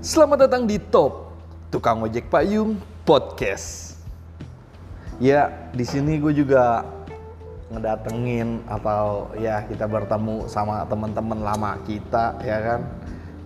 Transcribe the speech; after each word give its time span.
Selamat 0.00 0.48
datang 0.48 0.64
di 0.64 0.80
Top 0.80 1.28
Tukang 1.68 2.00
Ojek 2.00 2.32
Payung 2.32 2.80
Podcast. 3.04 4.00
Ya, 5.20 5.68
di 5.76 5.84
sini 5.84 6.16
gue 6.16 6.32
juga 6.32 6.88
ngedatengin 7.68 8.64
atau 8.64 9.28
ya 9.36 9.60
kita 9.68 9.84
bertemu 9.84 10.48
sama 10.48 10.88
teman-teman 10.88 11.44
lama 11.44 11.76
kita 11.84 12.32
ya 12.40 12.64
kan. 12.64 12.80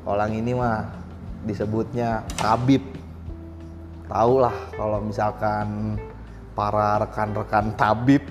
Orang 0.07 0.31
ini 0.31 0.55
mah 0.55 0.95
disebutnya 1.43 2.23
Tabib. 2.39 2.87
Tahu 4.07 4.35
lah 4.39 4.55
kalau 4.79 5.03
misalkan 5.03 5.99
para 6.55 7.03
rekan-rekan 7.03 7.75
tabib 7.75 8.31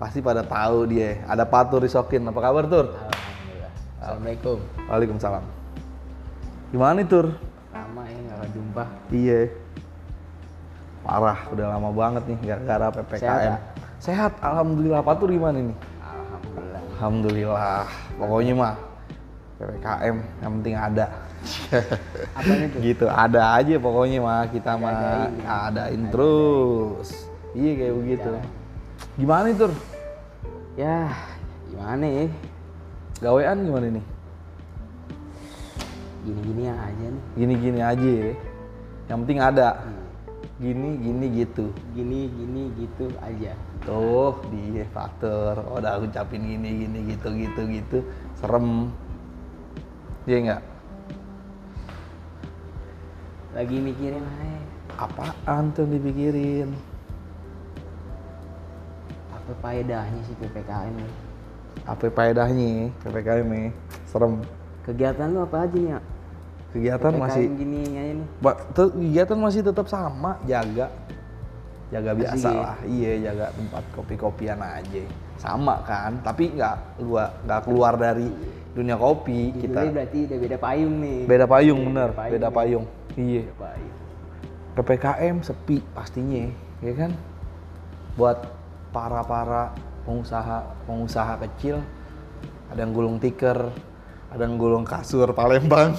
pasti 0.00 0.24
pada 0.24 0.40
tahu 0.40 0.88
dia. 0.88 1.20
Ada 1.28 1.44
Patur 1.44 1.84
Risokin. 1.84 2.32
Apa 2.32 2.40
kabar, 2.40 2.64
Tur? 2.64 2.96
Alhamdulillah. 2.96 3.72
Assalamualaikum. 4.00 4.56
Waalaikumsalam. 4.88 5.55
Gimana 6.74 6.98
nih, 6.98 7.06
Tur? 7.06 7.26
Lama 7.70 8.02
ya 8.10 8.18
nggak 8.26 8.50
jumpa. 8.50 8.84
Iya. 9.14 9.40
Parah, 11.06 11.38
udah 11.54 11.66
lama 11.78 11.90
banget 11.94 12.22
nih 12.26 12.38
gara-gara 12.42 12.86
PPKM. 12.90 13.22
Sehat, 13.22 13.40
ya? 13.46 13.56
Sehat, 14.02 14.32
alhamdulillah. 14.42 14.98
Apa 15.06 15.14
tuh 15.14 15.30
gimana 15.30 15.62
nih? 15.62 15.78
Alhamdulillah. 16.02 16.82
Alhamdulillah. 16.98 17.86
Pokoknya 18.18 18.54
mah 18.58 18.74
PPKM 19.62 20.16
yang 20.42 20.52
penting 20.58 20.74
ada. 20.74 21.06
Apa 22.34 22.52
itu? 22.58 22.76
gitu, 22.82 23.06
ada 23.06 23.54
aja 23.54 23.78
pokoknya 23.78 24.18
mah 24.18 24.50
kita 24.50 24.74
mah 24.74 24.90
Adain 24.90 25.32
ya. 25.38 25.54
adain 25.70 26.02
terus. 26.10 27.08
Iya 27.54 27.70
kayak 27.78 27.94
begitu. 28.02 28.30
Gimana 29.14 29.42
nih, 29.46 29.54
Tur? 29.54 29.72
Ya, 30.74 31.14
gimana 31.70 32.04
ya? 32.04 32.26
Gawean 33.22 33.62
gimana 33.62 33.86
nih? 33.94 34.04
Gini-gini 36.26 36.64
aja 36.66 37.06
nih. 37.06 37.22
Gini-gini 37.38 37.80
aja 37.80 38.10
ya. 38.10 38.34
Yang 39.06 39.18
penting 39.22 39.38
ada. 39.38 39.68
Gini, 40.58 40.98
gini 40.98 41.26
gitu. 41.38 41.70
Gini, 41.94 42.26
gini 42.26 42.62
gitu 42.74 43.06
aja. 43.22 43.54
Tuh, 43.86 44.34
dia 44.50 44.82
faktor. 44.90 45.62
Oh, 45.70 45.78
udah 45.78 46.02
ucapin 46.02 46.42
gini, 46.42 46.82
gini, 46.82 47.14
gitu, 47.14 47.30
gitu, 47.30 47.60
gitu. 47.70 47.98
Serem. 48.42 48.90
Iya 50.26 50.38
nggak? 50.42 50.62
Lagi 53.54 53.76
mikirin 53.78 54.26
aja. 54.26 54.58
Apaan 54.98 55.70
tuh 55.76 55.86
dipikirin? 55.86 56.74
Apa 59.30 59.52
faedahnya 59.62 60.20
sih 60.26 60.34
PPKM? 60.42 60.96
Apa 61.86 62.10
faedahnya 62.10 62.90
PPKM 63.06 63.46
nih? 63.46 63.70
Serem. 64.10 64.42
Kegiatan 64.82 65.30
lu 65.30 65.46
apa 65.46 65.62
aja 65.62 65.78
nih 65.78 65.94
ya? 65.94 66.00
Kegiatan 66.74 67.12
PPKM 67.12 67.22
masih 67.22 67.44
gini 67.54 67.78
aja 67.94 68.12
nih. 68.14 68.28
Kegiatan 68.74 69.38
masih 69.38 69.60
tetap 69.62 69.86
sama, 69.86 70.36
jaga. 70.44 70.88
Jaga 71.86 72.10
Masih 72.12 72.18
biasa 72.18 72.48
lah. 72.50 72.76
Iya, 72.82 73.12
jaga 73.30 73.46
tempat 73.54 73.84
kopi-kopian 73.94 74.58
aja. 74.58 75.04
Sama 75.38 75.78
kan, 75.86 76.18
tapi 76.24 76.50
nggak 76.50 76.98
keluar 76.98 77.28
nggak 77.46 77.60
keluar 77.62 77.92
dari 77.94 78.26
dunia 78.74 78.96
kopi 78.96 79.54
Kita 79.56 79.84
kita. 79.86 79.94
berarti 79.94 80.18
udah 80.26 80.38
beda 80.42 80.56
payung 80.58 80.94
nih. 81.00 81.18
Beda 81.24 81.46
payung 81.46 81.78
Iya, 81.80 81.86
bener, 81.88 82.10
beda 82.12 82.48
nih. 82.48 82.56
payung. 82.56 82.84
Iya. 83.16 83.42
Beda 83.46 83.54
payung. 83.62 83.94
PPKM 84.76 85.36
sepi 85.40 85.76
pastinya, 85.94 86.44
ya 86.84 86.92
kan? 86.92 87.10
Buat 88.18 88.38
para-para 88.90 89.72
pengusaha 90.04 90.66
pengusaha 90.84 91.34
kecil, 91.48 91.80
ada 92.68 92.78
yang 92.78 92.92
gulung 92.92 93.16
tikar, 93.16 93.72
ada 94.36 94.44
yang 94.44 94.60
gulung 94.60 94.84
kasur 94.84 95.32
Palembang, 95.32 95.96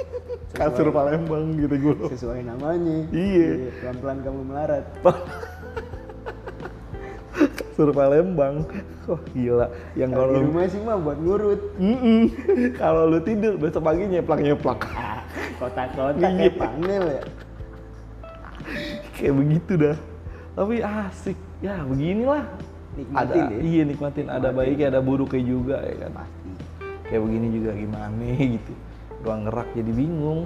kasur 0.58 0.90
Palembang 0.90 1.54
gitu 1.54 1.78
gulung. 1.78 2.10
Sesuai 2.10 2.42
namanya. 2.42 3.06
Iya. 3.14 3.70
Pelan-pelan 3.78 4.18
kamu 4.26 4.40
melarat. 4.42 4.84
kasur 7.62 7.94
Palembang, 7.94 8.66
wah 9.06 9.22
gila. 9.30 9.70
Yang 9.94 10.10
Kalau 10.18 10.34
di 10.34 10.40
rumah 10.42 10.64
sih 10.66 10.80
mah 10.82 10.98
buat 10.98 11.18
ngurut. 11.22 11.60
Kalau 12.82 13.02
lu 13.06 13.22
tidur 13.22 13.54
besok 13.54 13.86
pagi 13.86 14.10
nyeplak 14.10 14.40
nyeplak, 14.42 14.80
Kotak-kotak 15.62 16.18
Iya. 16.18 16.30
kayak 16.42 16.54
panel 16.58 17.04
ya. 17.06 17.22
kayak 19.14 19.34
begitu 19.38 19.72
dah. 19.78 19.96
Tapi 20.58 20.74
asik, 20.82 21.38
ya 21.62 21.86
beginilah. 21.86 22.44
Nikmatin 22.96 23.14
ada, 23.14 23.52
ya. 23.54 23.58
Iya 23.62 23.82
nikmatin, 23.86 24.26
ada 24.26 24.48
baiknya 24.50 24.90
ada 24.90 24.98
buruknya 24.98 25.42
juga 25.44 25.76
ya 25.86 25.94
kan. 26.02 26.12
Pasti. 26.18 26.65
Kayak 27.10 27.22
begini 27.22 27.46
juga 27.54 27.70
gimana 27.74 28.26
gitu. 28.58 28.72
Ruang 29.22 29.42
gerak 29.46 29.68
jadi 29.74 29.92
bingung. 29.94 30.40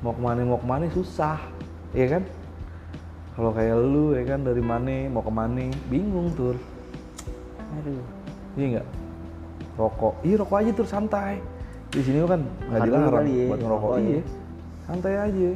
Mau 0.00 0.16
ke 0.16 0.20
mana 0.20 0.40
mau 0.48 0.56
ke 0.60 0.68
mana 0.68 0.84
susah 0.92 1.36
ya 1.92 2.06
kan? 2.08 2.22
Kalau 3.36 3.50
kayak 3.56 3.76
lu 3.78 4.12
ya 4.16 4.22
kan 4.24 4.40
dari 4.44 4.62
mana 4.64 5.08
mau 5.12 5.24
ke 5.24 5.32
mana 5.32 5.64
bingung 5.88 6.32
tur. 6.36 6.56
Aduh. 7.80 8.02
iya 8.58 8.66
nggak? 8.78 8.86
Rokok. 9.78 10.14
Iya 10.26 10.34
rokok 10.40 10.56
aja 10.60 10.70
tur 10.76 10.88
santai. 10.88 11.40
Di 11.90 12.00
sini 12.04 12.22
kan 12.26 12.42
nggak 12.70 12.80
dilarang 12.86 13.26
ya, 13.26 13.46
buat 13.50 13.60
ngerokok. 13.60 13.90
rokok 13.92 13.98
ya. 13.98 14.08
iya. 14.08 14.22
Santai 14.88 15.14
aja. 15.16 15.50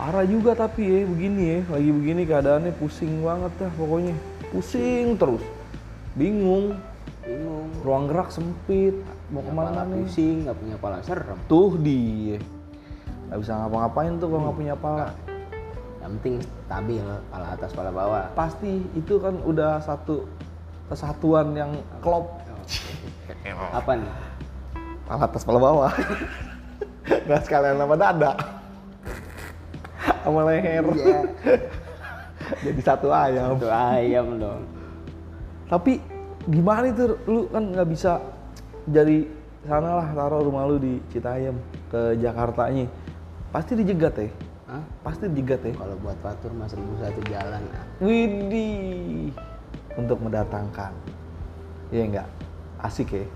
Parah 0.00 0.24
juga 0.24 0.50
tapi 0.56 0.82
ya 0.88 1.00
begini 1.04 1.42
ya. 1.44 1.60
Lagi 1.68 1.90
begini 1.92 2.22
keadaannya 2.24 2.72
pusing 2.80 3.20
banget 3.20 3.52
dah 3.60 3.72
pokoknya. 3.76 4.14
Pusing 4.50 5.14
terus. 5.20 5.44
Bingung 6.16 6.74
Bingung. 7.30 7.70
ruang 7.80 8.04
gerak 8.06 8.28
sempit 8.28 8.98
mau 9.28 9.40
ke 9.40 9.52
mana 9.52 9.84
nih 9.84 10.02
Pusing, 10.02 10.36
nggak 10.42 10.56
punya 10.56 10.74
kepala 10.76 10.96
serem. 11.00 11.38
tuh 11.46 11.78
dia 11.78 12.42
nggak 13.24 13.38
bisa 13.38 13.52
ngapa-ngapain 13.56 14.12
tuh 14.16 14.26
kalau 14.26 14.42
nggak 14.44 14.56
punya 14.56 14.74
pala 14.74 15.06
Yang 16.00 16.10
penting 16.12 16.34
stabil, 16.40 16.98
kepala 16.98 17.46
atas, 17.50 17.68
kepala 17.70 17.90
bawah. 17.92 18.24
pasti 18.32 18.72
itu 18.92 19.14
kan 19.16 19.38
udah 19.40 19.78
satu 19.78 20.26
kesatuan 20.86 21.52
yang 21.52 21.70
klop 22.00 22.34
Apa 23.78 23.94
nih? 23.94 24.10
pala 25.04 25.22
atas 25.22 25.42
pala 25.42 25.58
bawah 25.58 25.92
nggak 27.24 27.42
sekalian 27.42 27.76
sama 27.76 27.94
dada 27.94 28.32
sama 30.20 30.40
leher 30.44 30.84
Iya. 30.86 31.20
jadi 32.64 32.80
satu 32.80 33.08
ayam 33.08 33.54
Itu 33.54 33.68
ayam 33.68 34.26
dong. 34.36 34.62
tapi 35.66 36.02
gimana 36.50 36.90
itu? 36.90 37.16
Lu 37.30 37.46
kan 37.48 37.70
nggak 37.70 37.88
bisa 37.88 38.18
dari 38.84 39.24
sana 39.64 40.02
lah 40.02 40.08
taruh 40.16 40.42
rumah 40.42 40.66
lu 40.66 40.80
di 40.80 40.98
Citayam 41.12 41.54
ke 41.92 42.16
Jakartanya 42.18 42.90
pasti 43.54 43.78
dijegat 43.78 44.14
ya? 44.18 44.30
Hah? 44.70 44.84
pasti 45.02 45.26
dijegat 45.26 45.60
ya? 45.66 45.72
Kalau 45.74 45.96
buat 45.98 46.18
patur 46.22 46.54
mas 46.54 46.70
seribu 46.70 46.94
satu 47.02 47.20
jalan. 47.26 47.62
ah. 47.74 47.86
Widih. 48.02 49.34
Untuk 49.98 50.18
mendatangkan. 50.22 50.94
Iya 51.90 52.02
enggak 52.06 52.28
asik 52.80 53.10
ya? 53.10 53.26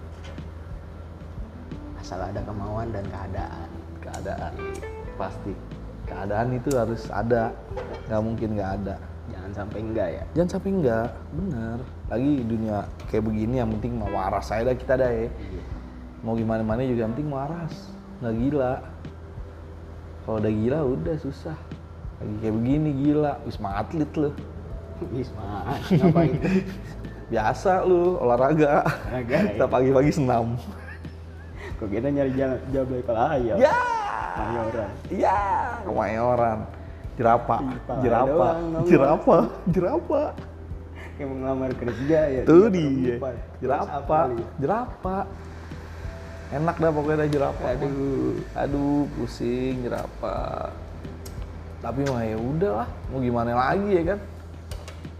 Asal 1.98 2.20
ada 2.22 2.40
kemauan 2.46 2.94
dan 2.94 3.04
keadaan. 3.10 3.68
keadaan. 3.98 4.52
Pasti. 5.18 5.52
Keadaan 6.06 6.48
itu 6.54 6.70
harus 6.76 7.02
ada. 7.10 7.50
Nggak 8.06 8.22
mungkin 8.22 8.48
nggak 8.54 8.72
ada. 8.82 8.96
Jangan 9.34 9.50
sampai 9.56 9.78
enggak 9.80 10.08
ya. 10.12 10.24
jangan 10.36 10.50
sampai 10.56 10.70
enggak 10.70 11.08
bener 11.32 11.78
lagi 12.12 12.44
dunia 12.44 12.84
kayak 13.08 13.24
begini 13.24 13.64
yang 13.64 13.70
penting 13.78 13.96
mau 13.96 14.12
waras 14.12 14.52
saya 14.52 14.68
dah 14.68 14.76
kita 14.76 14.94
dah 15.00 15.08
ya. 15.08 15.28
Iya. 15.28 15.30
mau 16.24 16.36
gimana 16.36 16.60
mana 16.64 16.84
juga 16.84 17.08
yang 17.08 17.12
penting 17.16 17.30
waras. 17.32 17.74
Nggak 18.20 18.34
gila. 18.40 18.74
Kalau 20.24 20.36
udah 20.40 20.52
gila 20.52 20.78
udah 20.84 21.16
susah. 21.20 21.58
Lagi 22.20 22.34
kayak 22.44 22.54
begini 22.60 22.90
gila. 23.04 23.32
Wisma 23.44 23.68
atlet 23.80 24.12
lu. 24.16 24.30
Wisma, 25.16 25.74
ngapain? 26.00 26.36
biasa 27.24 27.82
lu 27.88 28.20
olahraga. 28.20 28.84
Olahraga, 28.84 29.38
kita 29.56 29.66
pagi-pagi 29.66 30.12
senam. 30.12 30.60
Kok 31.80 31.88
kita 31.88 32.08
nyari 32.12 32.32
jalan 32.36 32.60
jablay 32.70 33.00
kepala 33.00 33.22
ayam? 33.36 33.56
ya. 33.58 33.76
Mayoran. 34.34 34.90
ya 35.14 35.38
kemayoran 35.86 36.58
jerapa. 37.14 37.56
Jerapa. 38.02 38.48
jerapa. 38.82 39.36
Jerapa 39.70 40.22
Kayak 41.14 41.26
mau 41.26 41.36
ngelamar 41.38 41.70
kerja 41.72 42.20
ya. 42.26 42.42
tuh 42.42 42.66
dia 42.68 42.82
perempuan. 43.14 43.36
jerapa 43.62 44.18
jerapa 44.58 45.16
enak 46.50 46.76
dah 46.76 46.90
pokoknya 46.90 47.16
dah 47.16 47.30
jerapa 47.30 47.62
Aduh. 47.68 48.34
aduh 48.52 49.02
pusing 49.14 49.82
jerapa 49.82 50.36
tapi 51.78 52.00
mah 52.02 52.22
ya 52.22 52.34
udah 52.34 52.72
lah 52.82 52.88
mau 53.08 53.18
gimana 53.18 53.50
lagi 53.52 53.90
ya 53.92 54.02
kan 54.04 54.18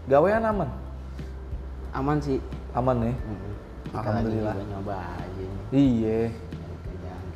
gawean 0.05 0.43
aman 0.43 0.69
Aman 1.91 2.17
sih. 2.19 2.43
aman 2.73 2.97
ya 3.01 3.13
Hmm. 3.15 3.53
Alhamdulillah. 3.95 4.55
nyoba 4.67 4.95
aja 5.15 5.43
nih. 5.43 5.63
iya 5.71 6.19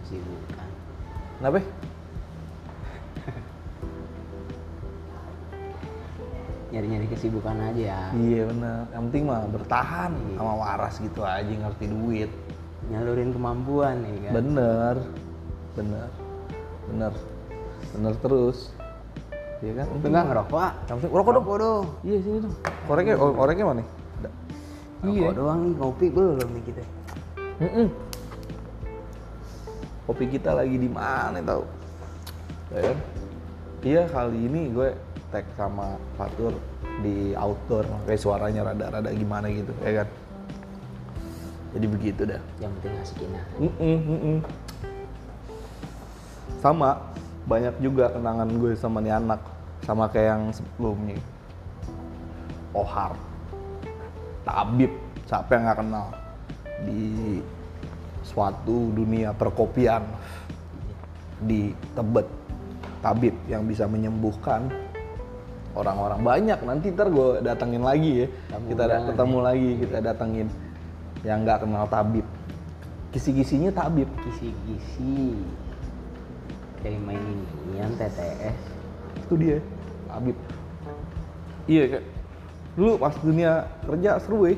kesibukan. 0.04 0.70
kenapa 1.40 1.60
Nyari-nyari 6.80 7.12
kesibukan 7.12 7.60
aja. 7.60 8.08
iya 8.16 8.48
bener 8.48 8.88
yang 8.96 9.04
penting 9.12 9.28
mah 9.28 9.44
bertahan 9.52 10.16
sama 10.40 10.54
waras 10.56 10.96
gitu 11.04 11.28
aja 11.28 11.52
ngerti 11.52 11.92
duit 11.92 12.32
Nyalurin 12.88 13.36
kemampuan 13.36 14.00
nih 14.00 14.16
kan. 14.24 14.32
bener 14.40 14.96
bener 15.76 16.08
bener 16.88 17.14
bener 17.92 18.14
terus 18.24 18.72
iya 19.60 19.84
kan 19.84 19.92
Enggak 19.92 20.24
ngerokok, 20.32 20.56
ah. 20.56 20.72
yang 20.88 20.96
penting 21.04 21.12
rokok 21.12 21.32
dong 21.36 21.46
dong. 21.60 21.86
iya 22.08 22.18
sini 22.24 22.38
dong 22.48 22.56
koreknya 22.88 23.16
oh, 23.20 23.32
koreknya 23.36 23.66
mana 23.68 23.84
Rokok 23.84 25.12
iya 25.12 25.28
doang 25.36 25.60
nih, 25.60 25.74
ngopi 25.84 26.06
belum 26.16 26.48
nih 26.48 26.64
kita. 26.64 26.82
Mm-mm. 27.60 27.88
kopi 30.08 30.26
kita 30.32 30.56
lagi 30.56 30.80
di 30.80 30.88
mana 30.88 31.44
tau 31.44 31.68
ya 32.72 32.80
kan? 32.88 32.98
iya 33.84 34.02
kali 34.08 34.48
ini 34.48 34.72
gue 34.72 34.96
tag 35.30 35.46
sama 35.54 35.98
Fatur 36.18 36.58
di 37.06 37.38
outdoor 37.38 37.86
kayak 38.10 38.22
suaranya 38.22 38.74
rada-rada 38.74 39.10
gimana 39.14 39.48
gitu 39.50 39.72
ya 39.86 40.04
kan? 40.04 40.08
Jadi 41.78 41.86
begitu 41.86 42.22
dah. 42.26 42.42
Yang 42.58 42.72
penting 42.82 42.94
asikin 43.02 43.30
sama 46.60 47.00
banyak 47.48 47.72
juga 47.80 48.12
kenangan 48.12 48.50
gue 48.52 48.76
sama 48.76 49.00
nih 49.00 49.16
anak 49.16 49.42
sama 49.88 50.12
kayak 50.12 50.28
yang 50.36 50.44
sebelumnya. 50.52 51.18
Ohar. 52.76 53.16
Tabib 54.44 54.92
siapa 55.26 55.56
yang 55.56 55.64
nggak 55.66 55.80
kenal? 55.80 56.06
Di 56.84 57.40
suatu 58.28 58.92
dunia 58.92 59.32
perkopian 59.32 60.04
di 61.42 61.72
Tebet. 61.96 62.28
Tabib 63.00 63.34
yang 63.48 63.64
bisa 63.64 63.88
menyembuhkan 63.88 64.68
orang-orang 65.72 66.20
banyak 66.20 66.60
nanti 66.62 66.90
ntar 66.90 67.08
gue 67.08 67.40
datengin 67.40 67.82
lagi 67.82 68.12
ya 68.16 68.28
Kamu 68.50 68.66
kita 68.68 68.82
ada- 68.82 68.92
jangan 68.92 69.08
ketemu 69.10 69.38
lagi 69.40 69.70
kita 69.78 69.98
datengin 70.00 70.48
yang 71.22 71.40
nggak 71.44 71.60
kenal 71.62 71.86
Tabib 71.86 72.26
kisi-kisinya 73.10 73.72
Tabib 73.72 74.06
Kisi-kisi. 74.20 75.34
Kayak 76.80 77.02
main 77.04 77.20
inian 77.66 77.92
TTS. 77.94 78.56
itu 79.20 79.34
dia 79.36 79.58
Habib 80.08 80.38
iya 81.66 81.84
kayak 81.88 82.06
dulu 82.74 82.96
pas 82.96 83.14
dunia 83.20 83.52
kerja 83.84 84.16
seru 84.18 84.46
ya 84.46 84.56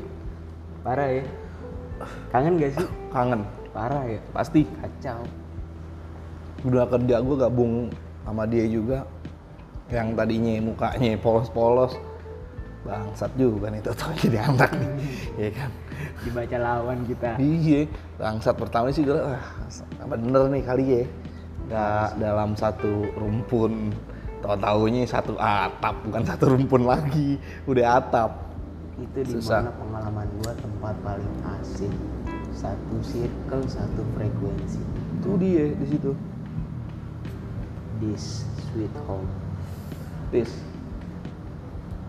Parah 0.82 1.10
ya. 1.12 1.24
Kangen 2.30 2.58
gak 2.58 2.72
sih? 2.74 2.88
kangen 3.10 3.42
Parah 3.70 4.04
ya. 4.04 4.20
pasti 4.32 4.66
Kacau. 4.66 5.22
dunia 6.62 6.86
kerja 6.86 7.16
gue 7.20 7.36
gabung 7.38 7.74
sama 8.22 8.46
dia 8.46 8.66
juga 8.66 9.06
yang 9.92 10.16
tadinya 10.16 10.54
mukanya 10.64 11.20
polos-polos 11.20 12.00
bangsat 12.82 13.30
juga 13.38 13.70
nih 13.70 13.82
tuh 13.86 13.94
jadi 14.26 14.50
anak 14.50 14.72
nih 14.74 14.90
ya 15.38 15.50
kan 15.54 15.72
Dibaca 16.26 16.58
lawan 16.58 17.00
kita. 17.06 17.38
iya 17.38 17.86
bangsat 18.18 18.56
pertama 18.58 18.90
sih 18.90 19.06
gue 19.06 19.20
ah 19.22 19.44
bener 20.10 20.50
nih 20.50 20.64
kali 20.66 20.86
ya 20.90 21.04
nggak 21.70 22.08
dalam 22.18 22.52
satu 22.58 23.06
rumpun 23.16 23.94
tahu 24.42 24.58
taunya 24.58 25.06
satu 25.06 25.38
atap 25.38 26.02
bukan 26.10 26.24
satu 26.26 26.44
rumpun 26.58 26.84
lagi 26.90 27.38
udah 27.70 28.02
atap 28.02 28.32
Itu 29.02 29.18
di 29.26 29.42
mana 29.50 29.74
pengalaman 29.74 30.30
gua 30.44 30.54
tempat 30.62 30.94
paling 31.02 31.34
asik. 31.58 31.94
Satu 32.54 33.02
circle, 33.02 33.66
satu 33.66 34.06
frekuensi. 34.14 34.78
itu 35.18 35.30
dia 35.42 35.66
di 35.74 35.86
situ 35.90 36.12
This 37.98 38.46
sweet 38.70 38.94
home. 39.10 39.26
Tis 40.32 40.52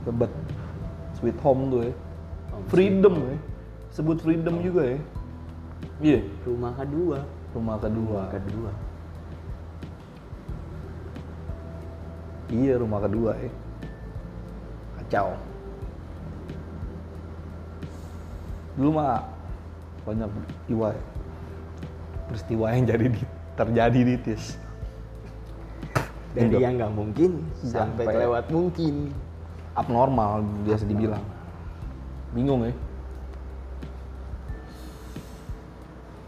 tebet 0.06 0.32
sweet 1.19 1.38
home 1.42 1.70
tuh 1.70 1.80
ya. 1.90 1.94
Home 2.54 2.66
freedom 2.70 3.14
ya. 3.19 3.36
sebut 3.92 4.19
freedom 4.22 4.62
juga 4.64 4.96
ya. 4.96 5.00
Iya. 6.00 6.20
Rumah 6.46 6.72
kedua. 6.78 7.19
rumah 7.52 7.76
kedua. 7.76 8.20
Rumah 8.24 8.26
kedua. 8.30 8.70
iya 12.52 12.76
rumah 12.76 13.00
kedua 13.00 13.32
ya. 13.40 13.52
Kacau. 15.00 15.28
Dulu 18.76 18.90
mah 19.00 19.24
banyak 20.04 20.28
peristiwa 20.28 20.88
ya. 20.92 21.04
peristiwa 22.28 22.66
yang 22.72 22.84
jadi 22.88 23.06
di, 23.12 23.22
terjadi 23.56 24.00
di 24.08 24.14
tis 24.20 24.56
Dari 26.32 26.49
Indo. 26.49 26.58
yang 26.58 26.75
nggak 26.76 26.93
mungkin 26.93 27.31
sampai 27.61 28.05
Sampai- 28.08 28.20
lewat 28.25 28.44
mungkin. 28.49 28.94
abnormal 29.73 30.44
biasa 30.64 30.84
dibilang. 30.84 31.25
Bingung 32.32 32.64
ya 32.64 32.73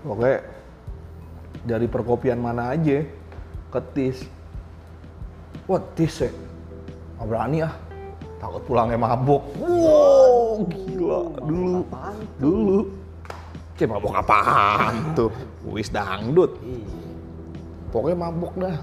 oke. 0.04 0.32
Dari 1.64 1.86
perkopian 1.88 2.36
mana 2.36 2.72
aja 2.72 3.00
ke 3.68 3.80
tis? 3.92 4.28
Wah 5.64 5.80
tis 5.96 6.20
ya 6.20 6.30
nggak 7.16 7.26
berani 7.26 7.58
ah. 7.64 7.72
Takut 8.36 8.60
pulangnya 8.64 8.96
mabok 8.96 9.40
wow 9.56 10.60
gila. 10.68 11.20
Dulu. 11.40 11.80
Dulu. 12.36 12.78
Cek 13.74 13.88
mabok 13.88 14.12
apaan 14.14 15.16
tuh? 15.16 15.32
Wis 15.66 15.88
dangdut. 15.88 16.52
Ih, 16.60 16.84
pokoknya 17.88 18.28
mabok 18.28 18.52
dah 18.54 18.76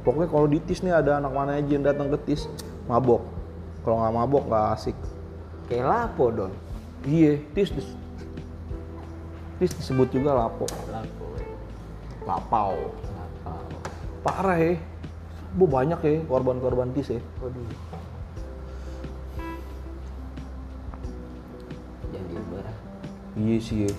pokoknya 0.00 0.28
kalau 0.28 0.46
di 0.46 0.58
tis 0.60 0.80
nih 0.80 0.92
ada 0.92 1.18
anak 1.18 1.32
mana 1.32 1.56
aja 1.56 1.70
yang 1.70 1.84
datang 1.84 2.08
ke 2.08 2.18
tis 2.24 2.48
mabok 2.86 3.20
kalau 3.84 4.00
nggak 4.00 4.14
mabok 4.14 4.42
nggak 4.46 4.66
asik 4.74 4.96
kayak 5.66 5.86
lapo 5.86 6.24
dong. 6.28 6.52
iya 7.04 7.38
tis 7.52 7.70
dis- 7.70 7.96
tis 9.56 9.72
disebut 9.72 10.08
juga 10.10 10.34
lapo 10.34 10.64
Lapo. 10.88 11.26
lapau 12.24 12.74
Lapo. 13.44 13.76
parah 14.20 14.58
ya 14.58 14.74
bu 15.50 15.64
banyak 15.66 16.00
ya 16.00 16.14
korban-korban 16.24 16.92
tis 16.92 17.10
ya 17.10 17.20
Waduh. 17.40 17.64
Jangan 22.10 22.26
diumbar. 22.28 22.64
ah. 22.66 22.76
iya 23.38 23.56
sih 23.58 23.78
ya. 23.86 23.92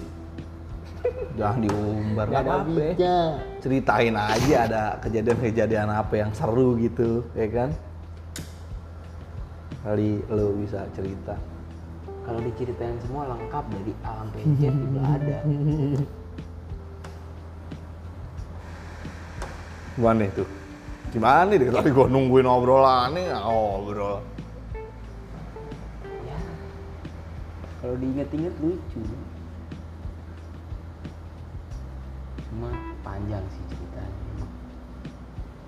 Jangan 1.36 1.60
diumbar 1.62 2.26
Nggak 2.28 2.44
apa-apa 2.44 2.82
ya. 2.98 3.20
ceritain 3.60 4.14
aja 4.14 4.56
ada 4.68 4.82
kejadian-kejadian 5.00 5.88
apa 5.88 6.14
yang 6.18 6.32
seru 6.32 6.76
gitu 6.76 7.24
ya 7.34 7.48
kan 7.48 7.70
kali 9.82 10.22
lo 10.28 10.52
bisa 10.56 10.84
cerita 10.92 11.36
Kalau 12.22 12.38
diceritain 12.38 12.94
semua 13.02 13.34
lengkap 13.34 13.66
dari 13.74 13.94
A 14.06 14.22
sampai 14.22 14.46
Z 14.54 14.62
juga 14.70 15.02
ada. 15.10 15.38
Gimana 19.98 20.22
itu? 20.24 20.44
Gimana 21.12 21.50
nih? 21.50 21.68
Tadi 21.68 21.90
gua 21.90 22.08
nungguin 22.08 22.46
obrolannya, 22.46 23.36
ngobrol. 23.36 24.22
Ya. 26.24 26.40
Kalau 27.82 27.96
diinget-inget 27.98 28.54
lucu. 28.62 29.02
Panjang 33.12 33.44
sih 33.52 33.64
ceritanya. 33.68 34.46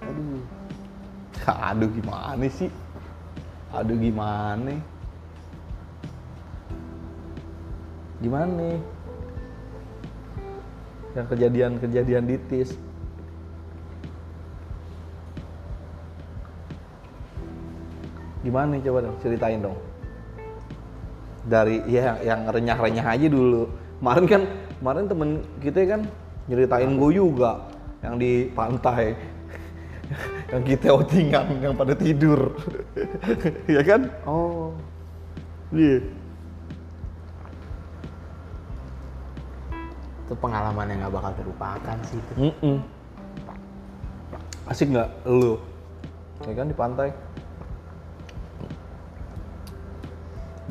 Aduh. 0.07 0.43
Aduh 1.67 1.89
gimana 1.91 2.45
sih? 2.47 2.71
Aduh 3.75 3.99
gimana? 3.99 4.79
Gimana? 8.23 8.79
Yang 11.13 11.27
kejadian-kejadian 11.35 12.23
di 12.31 12.35
TIS. 12.47 12.71
Gimana 18.43 18.79
coba 18.79 18.99
dong 19.03 19.19
ceritain 19.19 19.59
dong. 19.59 19.75
Dari 21.43 21.83
ya 21.91 22.23
yang 22.23 22.47
renyah-renyah 22.47 23.07
aja 23.07 23.27
dulu. 23.27 23.67
Kemarin 23.99 24.25
kan, 24.27 24.41
kemarin 24.79 25.05
temen 25.11 25.29
kita 25.59 25.79
kan 25.87 26.01
nyeritain 26.47 26.91
gue 26.99 27.11
juga 27.15 27.67
yang 28.03 28.15
di 28.19 28.51
pantai. 28.51 29.15
yang 30.53 30.63
kita 30.67 30.87
outingan 30.93 31.45
yang 31.63 31.73
pada 31.73 31.95
tidur. 31.95 32.53
ya 33.75 33.81
kan? 33.81 34.11
Oh. 34.27 34.75
Iya. 35.73 36.03
Itu 40.23 40.33
pengalaman 40.37 40.85
yang 40.91 41.07
gak 41.07 41.13
bakal 41.15 41.31
terlupakan 41.39 41.97
sih 42.05 42.17
itu. 42.19 42.33
Mm-mm. 42.51 42.77
Asik 44.63 44.87
nggak 44.95 45.09
lu? 45.27 45.59
Ya 46.47 46.53
kan 46.55 46.67
di 46.71 46.75
pantai? 46.75 47.09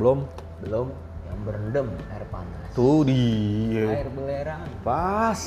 Belum? 0.00 0.24
Belum 0.64 0.88
berendam 1.42 1.86
air 2.10 2.24
panas. 2.30 2.66
Tuh 2.72 3.02
dia. 3.04 3.86
Air 4.02 4.08
belerang. 4.14 4.64
Pas. 4.86 5.40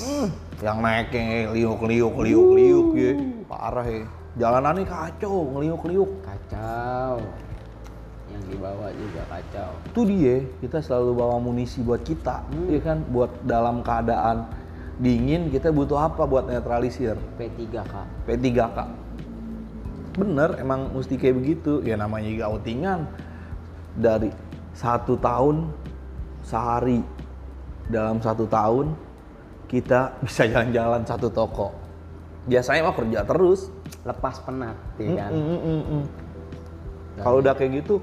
Yang 0.60 0.78
naiknya 0.80 1.56
liuk 1.56 1.82
liuk 1.84 2.16
liuk 2.22 2.50
liuk 2.56 2.88
ya. 2.96 3.12
Parah 3.48 3.88
ya. 3.88 4.06
Jalanannya 4.36 4.84
kacau, 4.84 5.48
ngeliuk 5.56 5.84
liuk. 5.88 6.12
Kacau. 6.28 7.24
Yang 8.28 8.44
dibawa 8.52 8.92
juga 8.92 9.22
kacau. 9.32 9.72
Itu 9.88 10.02
dia, 10.04 10.44
kita 10.60 10.84
selalu 10.84 11.12
bawa 11.16 11.40
amunisi 11.40 11.80
buat 11.80 12.04
kita, 12.04 12.44
Hmm. 12.52 12.68
ya 12.68 12.80
kan? 12.84 12.98
Buat 13.08 13.32
dalam 13.48 13.80
keadaan 13.80 14.52
dingin 14.96 15.52
kita 15.52 15.75
butuh 15.75 16.00
apa 16.08 16.24
buat 16.24 16.48
netralisir 16.48 17.20
P3K 17.36 17.94
P3K 18.24 18.78
bener 20.16 20.56
emang 20.64 20.96
mesti 20.96 21.20
kayak 21.20 21.36
begitu 21.36 21.84
ya 21.84 22.00
namanya 22.00 22.32
juga 22.32 22.46
outingan 22.56 23.04
dari 24.00 24.32
satu 24.72 25.20
tahun 25.20 25.68
sehari 26.46 27.02
dalam 27.90 28.22
satu 28.22 28.46
tahun 28.46 28.94
kita 29.66 30.14
bisa 30.25 30.46
jalan-jalan 30.46 31.02
satu 31.04 31.28
toko. 31.34 31.74
Biasanya 32.46 32.86
mah 32.86 32.96
kerja 32.96 33.25
terus. 33.25 33.74
Lepas 34.06 34.38
penat 34.46 34.78
ya 35.02 35.18
kan? 35.18 35.32
Mm, 35.34 35.46
mm, 35.50 35.62
mm, 35.66 35.84
mm. 35.90 36.04
kalau 37.25 37.42
udah 37.42 37.58
kayak 37.58 37.82
gitu 37.82 37.98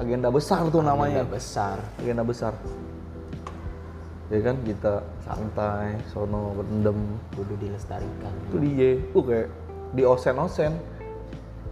agenda 0.00 0.32
besar 0.32 0.64
tuh 0.72 0.80
namanya. 0.80 1.20
Agenda 1.20 1.36
besar. 1.36 1.76
Agenda 2.00 2.24
besar. 2.24 2.52
Ya 4.32 4.40
kan 4.40 4.56
kita 4.64 5.04
santai 5.28 6.00
sono 6.08 6.56
berendam. 6.56 6.96
Kudu 7.36 7.52
dilestarikan. 7.60 8.32
Itu 8.48 8.56
dia 8.64 8.96
kayak 9.12 9.48
di 9.92 10.02
osen 10.08 10.40
osen 10.40 10.72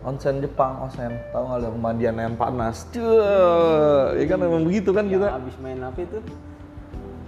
onsen 0.01 0.41
Jepang 0.41 0.89
osen 0.89 1.13
tahu 1.29 1.45
nggak 1.45 1.61
ada 1.61 1.69
pemandian 1.69 2.17
yang 2.17 2.37
panas? 2.37 2.89
Cuh, 2.89 4.17
ya 4.17 4.25
kan 4.25 4.39
emang 4.41 4.65
begitu 4.65 4.91
kan 4.97 5.05
yang 5.05 5.21
kita. 5.21 5.29
habis 5.37 5.57
main 5.61 5.81
apa 5.85 5.99
itu? 6.01 6.19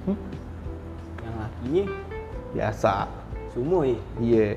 Hmm? 0.09 0.19
yang 1.23 1.37
lakinya? 1.37 1.85
Biasa. 2.57 2.95
Sumo 3.53 3.85
ya 3.85 4.01
iya. 4.25 4.49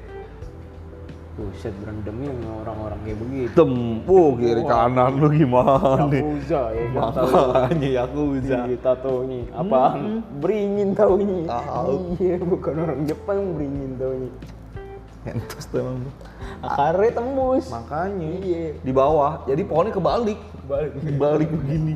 Buset 1.35 1.75
berendamnya 1.83 2.31
sama 2.31 2.51
orang-orang 2.63 2.99
kayak 3.03 3.19
begitu. 3.19 3.51
Tem. 3.51 3.73
Oh 4.07 4.29
kiri 4.39 4.63
kanan 4.63 5.19
lu 5.19 5.27
gimana 5.35 6.07
Yakuza 6.07 6.61
ya 6.71 6.85
kan 6.95 7.11
makanya 7.19 7.89
Yakuza. 7.91 8.59
Iya, 8.71 8.77
tatonya. 8.79 9.39
Apaan? 9.51 10.23
Beringin 10.39 10.95
taunya. 10.95 11.43
Tahu. 11.51 12.15
Iya, 12.23 12.39
bukan 12.39 12.73
orang 12.79 12.99
Jepang 13.03 13.39
beringin 13.59 13.99
taunya. 13.99 14.31
Entos 15.25 15.65
tuh 15.69 15.81
emang. 15.81 16.05
Akarnya 16.61 17.11
tembus. 17.17 17.65
makanya. 17.73 18.29
Iya. 18.41 18.77
di 18.81 18.91
bawah 18.93 19.41
jadi 19.49 19.61
pohonnya 19.65 19.93
kebalik. 19.93 20.39
Balik. 20.69 20.91
balik 21.17 21.49
begini. 21.49 21.93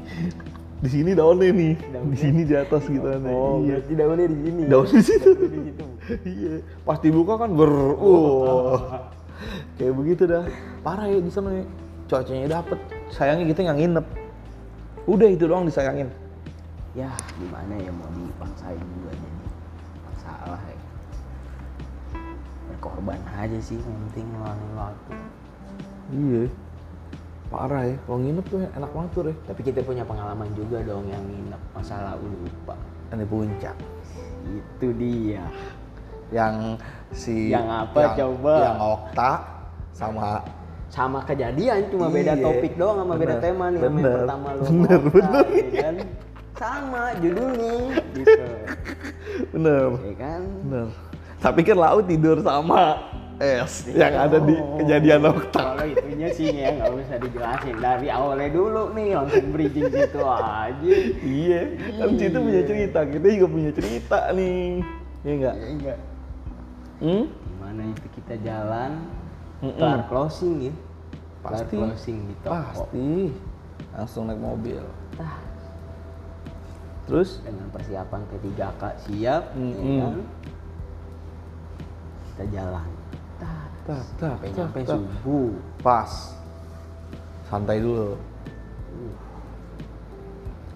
Di 0.79 0.89
sini 0.89 1.11
daunnya 1.11 1.51
nih. 1.51 1.73
Di 1.75 1.91
Daunnya? 1.91 2.17
sini 2.17 2.41
di 2.47 2.55
atas 2.55 2.83
gitu 2.87 3.03
kan. 3.03 3.21
Oh, 3.27 3.59
iya. 3.61 3.83
berarti 3.83 3.93
daunnya 3.99 4.27
di 4.31 4.37
sini. 4.47 4.61
daun 4.65 4.87
di 4.87 5.01
situ. 5.03 5.29
Daunnya 5.29 5.49
di 5.51 5.61
situ. 5.67 5.85
iya. 6.23 6.55
Pas 6.87 6.97
dibuka 7.03 7.33
kan 7.35 7.49
ber 7.51 7.71
oh. 7.99 8.79
kayak 9.75 9.93
begitu 9.93 10.23
dah. 10.23 10.47
Parah 10.81 11.05
ya 11.11 11.19
di 11.19 11.31
sana 11.31 11.51
ya. 11.51 11.65
Cuacanya 12.09 12.47
dapet. 12.63 12.79
Sayangnya 13.11 13.45
kita 13.51 13.59
nggak 13.67 13.77
nginep. 13.77 14.05
Udah 15.09 15.27
itu 15.27 15.43
doang 15.45 15.67
disayangin. 15.67 16.09
Ya, 16.97 17.11
gimana 17.37 17.77
ya 17.77 17.91
mau 17.93 18.09
dipaksain 18.17 18.81
juga 18.81 19.13
jadi 19.13 19.38
Berkorban 22.79 23.19
aja 23.35 23.59
sih, 23.59 23.75
yang 23.75 23.99
penting 24.07 24.23
ngeluangin 24.31 24.71
waktu. 24.71 25.11
iya. 26.15 26.43
Parah 27.51 27.83
ya 27.83 27.97
kalau 28.07 28.23
nginep 28.23 28.45
tuh 28.47 28.59
enak 28.61 28.91
banget 28.93 29.09
tuh 29.11 29.21
deh 29.25 29.37
Tapi 29.49 29.61
kita 29.65 29.79
punya 29.81 30.05
pengalaman 30.05 30.47
juga 30.55 30.79
dong 30.79 31.09
yang 31.09 31.19
nginep 31.19 31.61
masalah 31.75 32.15
lupa. 32.15 32.79
kan 33.11 33.19
di 33.19 33.27
puncak. 33.27 33.75
Itu 34.47 34.87
dia. 34.95 35.43
yang 36.31 36.77
si 37.11 37.51
Yang 37.51 37.67
apa, 37.67 38.15
coba? 38.15 38.53
yang 38.63 38.77
Okta 38.79 39.31
sama 39.91 40.39
sama 40.87 41.19
kejadian 41.21 41.89
cuma 41.89 42.07
beda 42.07 42.33
Iya, 42.33 42.45
topik 42.45 42.73
doang 42.79 42.97
sama 43.01 43.13
beda 43.13 43.35
bener, 43.35 43.43
tema 43.43 43.65
nih 43.67 43.77
sama 43.77 43.83
yang 43.83 43.95
bener, 43.99 44.15
pertama 44.15 44.47
lo 44.47 44.61
bener, 44.63 44.69
ngomong, 44.69 45.11
bener. 45.11 45.45
ya 45.51 45.81
kan? 45.83 45.95
Sama 46.55 47.01
judulnya 47.19 47.73
gitu. 48.15 48.43
Bener 49.53 49.87
ya 50.01 50.15
kan? 50.15 50.41
Bener 50.63 50.87
tapi 51.39 51.63
kan 51.63 51.75
laut 51.75 52.05
tidur 52.05 52.39
sama 52.39 52.99
es 53.39 53.87
yang 53.87 54.11
ada 54.13 54.37
di 54.37 54.51
Oh. 54.51 54.75
kejadian 54.77 55.23
Okta 55.25 55.61
kalau 55.73 55.87
itunya 55.87 56.27
sih 56.29 56.51
ya 56.51 56.75
nggak 56.75 56.91
usah 56.91 57.17
dijelasin 57.17 57.75
dari 57.77 58.07
awalnya 58.07 58.51
dulu 58.51 58.91
nih 58.91 59.15
langsung 59.15 59.47
bridging 59.49 59.87
situ 59.87 60.19
aja 60.19 60.91
Iya, 61.23 61.61
kan 61.95 62.07
situ 62.13 62.37
punya 62.37 62.61
cerita, 62.63 62.99
kita 63.05 63.27
juga 63.31 63.47
punya 63.47 63.71
cerita 63.71 64.19
nih. 64.31 64.83
Iya 65.19 65.31
enggak? 65.33 65.55
ya 65.55 65.67
enggak 65.69 65.97
Hmm? 66.99 67.23
gimana 67.31 67.81
itu 67.87 68.07
kita 68.11 68.35
jalan 68.43 68.91
Mm-mm. 69.59 69.79
kelar 69.79 70.03
closing 70.07 70.67
ya 70.67 70.73
kelar 71.39 71.63
Pasti. 71.63 71.75
closing 71.75 72.17
di 72.27 72.35
toko 72.43 72.55
Pasti. 72.83 73.07
Langsung 73.89 74.23
naik 74.27 74.37
mobil. 74.37 74.83
Tah, 75.15 75.39
Terus? 77.07 77.39
dengan 77.41 77.71
persiapan 77.71 78.21
P3K 78.27 78.81
siap 78.99 79.43
ya 79.47 79.55
Mm-mm. 79.55 79.97
kan 79.97 80.13
kita 82.39 82.55
jalan 82.55 82.87
Tah, 83.35 83.67
Tak, 83.83 84.03
tak, 84.15 84.37
sampai 84.55 84.83
tak. 84.87 84.95
subuh 84.95 85.51
Pas. 85.83 86.11
Santai 87.51 87.83
dulu. 87.83 88.15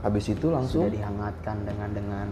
Habis 0.03 0.25
itu 0.27 0.51
langsung 0.51 0.83
sudah 0.83 0.91
dihangatkan 0.91 1.63
dengan 1.63 1.89
dengan 1.95 2.27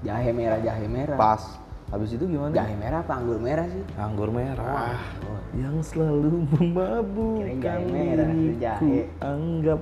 jahe 0.00 0.32
merah 0.32 0.56
jahe 0.64 0.88
merah 0.88 1.18
pas. 1.20 1.44
Habis 1.92 2.16
itu 2.16 2.24
gimana? 2.24 2.56
jahe 2.56 2.72
merah 2.72 3.04
apa 3.04 3.12
anggur 3.20 3.36
merah 3.36 3.68
sih 3.68 3.84
Anggur 4.00 4.32
merah. 4.32 4.96
oh, 5.28 5.40
Yang 5.52 5.76
selalu 5.92 6.32
memabukkan 6.56 7.60
jahe 7.60 7.84
merah, 7.84 8.28
itu 8.32 8.52
jahe. 8.56 8.80
diriku 8.80 9.20
Anggap 9.20 9.80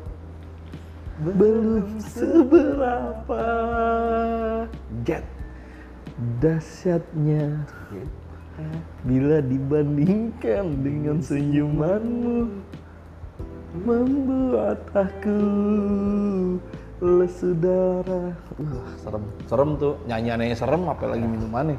belum 1.16 1.87
seberapa 2.02 3.42
Jet 5.02 5.25
Dahsyatnya 6.40 7.62
Bila 9.04 9.44
dibandingkan 9.44 10.64
dengan 10.80 11.20
senyumanmu 11.20 12.48
Membuat 13.76 14.80
aku 14.96 15.40
lesu 16.96 17.52
darah. 17.60 18.32
Wah 18.56 18.88
serem, 19.04 19.25
serem 19.44 19.70
tuh. 19.76 20.00
Nyanyiannya 20.08 20.56
serem 20.56 20.88
apalagi 20.88 21.28
minumannya. 21.28 21.76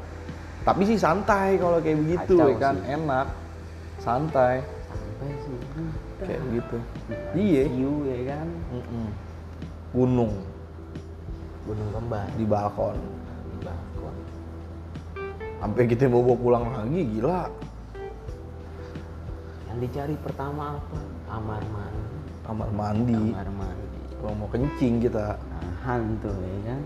Tapi 0.62 0.86
sih 0.86 0.94
santai 0.94 1.58
kalau 1.58 1.82
kayak 1.82 1.98
begitu 2.06 2.38
Kacau 2.38 2.54
kan? 2.54 2.74
sih. 2.78 2.94
Enak. 2.94 3.26
Santai. 3.98 4.62
Sampai 4.62 5.30
subuh 5.42 5.90
Kayak 6.22 6.42
gitu. 6.54 6.76
Iya. 7.34 7.62
View 7.66 7.94
ya 8.06 8.18
kan? 8.30 8.46
Mm-mm. 8.70 9.06
Gunung. 9.90 10.32
Gunung 11.66 11.88
kembar. 11.90 12.30
Di 12.38 12.44
balkon 12.46 13.17
Sampai 15.58 15.90
kita 15.90 16.06
mau 16.06 16.22
bawa 16.22 16.38
pulang 16.38 16.64
lagi 16.70 17.02
gila. 17.18 17.50
Yang 19.66 19.78
dicari 19.90 20.14
pertama 20.22 20.78
apa? 20.78 20.98
Kamar 21.26 21.62
mandi. 21.74 22.06
Kamar 22.46 22.70
mandi. 22.70 23.22
Kamar 23.34 23.50
mandi. 23.50 23.98
Kalau 24.18 24.34
mau 24.38 24.48
kencing 24.54 24.94
kita. 25.02 25.34
Nahan 25.34 26.02
tuh 26.22 26.34
ya 26.38 26.58
kan? 26.70 26.80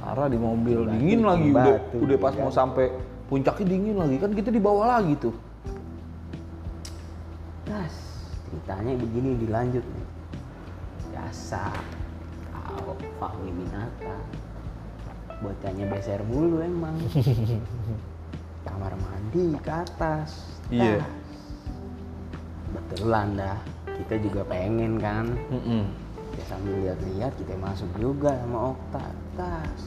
Parah 0.00 0.28
di 0.30 0.38
mobil 0.38 0.86
Batu, 0.86 0.92
dingin 0.96 1.20
lagi 1.26 1.48
udah, 1.50 1.66
batu, 1.66 1.96
udah 1.98 2.16
pas 2.20 2.32
ya 2.32 2.40
mau 2.46 2.52
kan? 2.52 2.58
sampai 2.64 2.86
puncaknya 3.28 3.66
dingin 3.68 3.96
lagi. 4.00 4.16
Kan 4.16 4.32
kita 4.32 4.48
di 4.48 4.60
bawah 4.62 4.86
lagi 4.96 5.12
tuh. 5.20 5.34
Tas 7.68 7.96
ceritanya 8.48 8.96
begini 8.96 9.36
dilanjut 9.36 9.84
nih. 9.84 10.06
Biasa 11.12 11.60
tahu 12.54 12.96
Fahmi 13.20 13.50
Minata 13.52 14.16
bocahnya 15.40 15.84
beser 15.88 16.20
mulu 16.24 16.62
emang. 16.64 16.96
Kamar 18.66 18.92
mandi 18.98 19.54
ke 19.60 19.72
atas. 19.72 20.60
Iya. 20.72 21.00
Tas. 21.00 21.08
betulan 22.74 23.38
dah. 23.38 23.58
Kita 23.86 24.14
juga 24.20 24.42
pengen 24.44 25.00
kan. 25.00 25.26
Mm-mm. 25.52 25.84
ya 26.36 26.44
sambil 26.52 26.76
lihat-lihat 26.84 27.32
kita 27.40 27.56
masuk 27.56 27.88
juga 27.96 28.36
sama 28.44 28.76
Okta 28.76 29.08
tas 29.40 29.82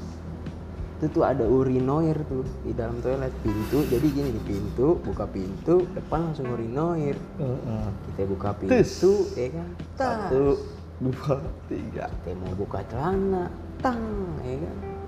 itu 0.99 1.15
tuh 1.15 1.23
ada 1.23 1.47
urinoir 1.47 2.19
tuh 2.27 2.43
di 2.67 2.75
dalam 2.75 2.99
toilet. 2.99 3.31
Pintu 3.39 3.87
jadi 3.87 4.03
gini 4.03 4.35
di 4.35 4.41
pintu 4.43 4.99
buka 4.99 5.23
pintu 5.31 5.87
depan 5.95 6.27
langsung 6.27 6.51
urinoir. 6.51 7.15
Heeh. 7.39 7.87
kita 8.11 8.21
buka 8.27 8.51
pintu 8.59 9.31
ya 9.39 9.47
kan? 9.47 9.67
Tas. 9.95 10.27
Satu, 10.27 10.59
dua, 10.99 11.39
tiga. 11.71 12.11
kita 12.11 12.35
mau 12.35 12.51
buka 12.51 12.83
celana. 12.91 13.47
Tang 13.79 14.03
ya 14.43 14.59
kan 14.59 14.98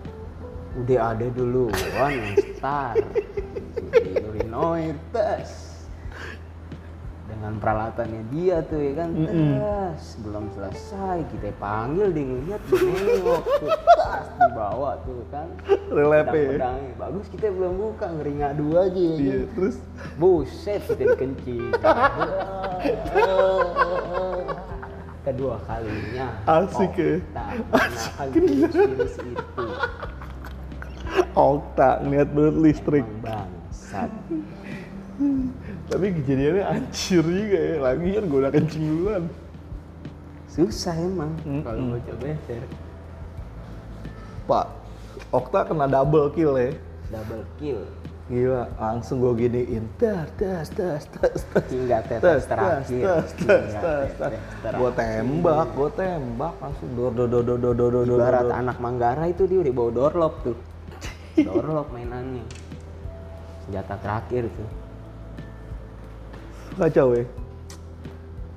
udah 0.72 1.00
ada 1.16 1.28
duluan 1.36 2.36
start 2.56 3.04
di 3.92 4.12
urinoir 4.24 4.96
tas 5.12 5.84
dengan 7.28 7.58
peralatannya 7.64 8.24
dia 8.28 8.60
tuh 8.68 8.80
ya 8.80 8.92
kan? 9.02 9.10
Mm-mm. 9.16 9.56
tas 9.60 10.20
belum 10.20 10.46
selesai. 10.52 11.24
Kita 11.32 11.50
panggil 11.58 12.12
dia 12.12 12.24
ngeliat 12.28 12.62
nengok 12.70 13.44
tuh 13.48 13.72
tas 13.98 14.28
dibawa 14.36 14.92
tuh 15.08 15.24
kan? 15.32 15.48
Relepe. 15.92 16.56
pedang-pedangnya. 16.56 16.92
Bagus 17.00 17.26
kita 17.32 17.48
belum 17.52 17.74
buka 17.80 18.08
ngeri 18.12 18.34
ngadu 18.40 18.68
aja 18.76 19.00
ya 19.00 19.16
Iya, 19.16 19.40
kan 19.48 19.56
terus? 19.56 19.76
Buset 20.20 20.82
kita 20.88 21.04
dikencing 21.16 21.72
kedua 25.22 25.56
kalinya. 25.70 26.28
Asik 26.50 26.94
ya. 26.98 27.14
Okta 27.22 27.46
menahan 27.70 28.28
virus-virus 28.34 29.16
itu 29.22 29.66
Okta 31.32 32.04
niat 32.04 32.30
banget 32.36 32.56
listrik. 32.60 33.08
Bangsat. 33.24 34.12
Tapi 35.92 36.06
kejadiannya 36.22 36.64
anjir 36.66 37.24
juga 37.24 37.60
ya. 37.60 37.76
Lagi 37.80 38.08
kan 38.16 38.24
gue 38.28 38.40
udah 38.40 38.52
kencing 38.52 38.84
duluan. 38.88 39.24
Susah 40.52 40.96
emang 41.00 41.32
hmm. 41.48 41.64
kalau 41.64 41.96
gue 41.96 42.00
coba 42.12 42.26
ya, 42.28 42.38
share. 42.44 42.68
Pak, 44.52 44.66
Okta 45.32 45.60
kena 45.64 45.88
double 45.88 46.28
kill 46.36 46.60
ya. 46.60 46.76
Double 47.08 47.44
kill. 47.56 47.88
Gila, 48.32 48.64
langsung 48.80 49.20
gue 49.20 49.44
giniin. 49.44 49.84
Tas, 50.00 50.32
tas, 50.40 50.68
tas, 50.72 51.04
tas, 51.04 51.40
tas. 51.52 51.66
Hingga 51.68 52.00
tetes 52.08 52.48
terakhir. 52.48 53.04
Tas, 53.04 53.30
tas, 53.36 53.72
tas, 53.76 54.12
tas. 54.16 54.32
Gue 54.80 54.92
tembak, 54.96 55.68
gue 55.76 55.90
tembak. 56.00 56.56
Langsung 56.64 56.90
dor, 56.96 57.12
dor, 57.12 57.28
dor, 57.28 57.44
dor, 57.44 57.60
dor, 57.60 57.76
dor, 57.76 57.92
dor. 57.92 58.20
Ibarat 58.20 58.48
anak 58.56 58.78
manggara 58.80 59.28
itu 59.28 59.44
dia 59.48 59.60
udah 59.60 59.74
bawa 59.76 59.90
door 59.92 60.14
lock 60.16 60.36
tuh 60.48 60.71
dorlop 61.38 61.88
mainannya. 61.90 62.44
Senjata 63.64 63.96
terakhir 64.00 64.50
tuh. 64.50 64.70
kacau 66.72 67.12
ya 67.12 67.28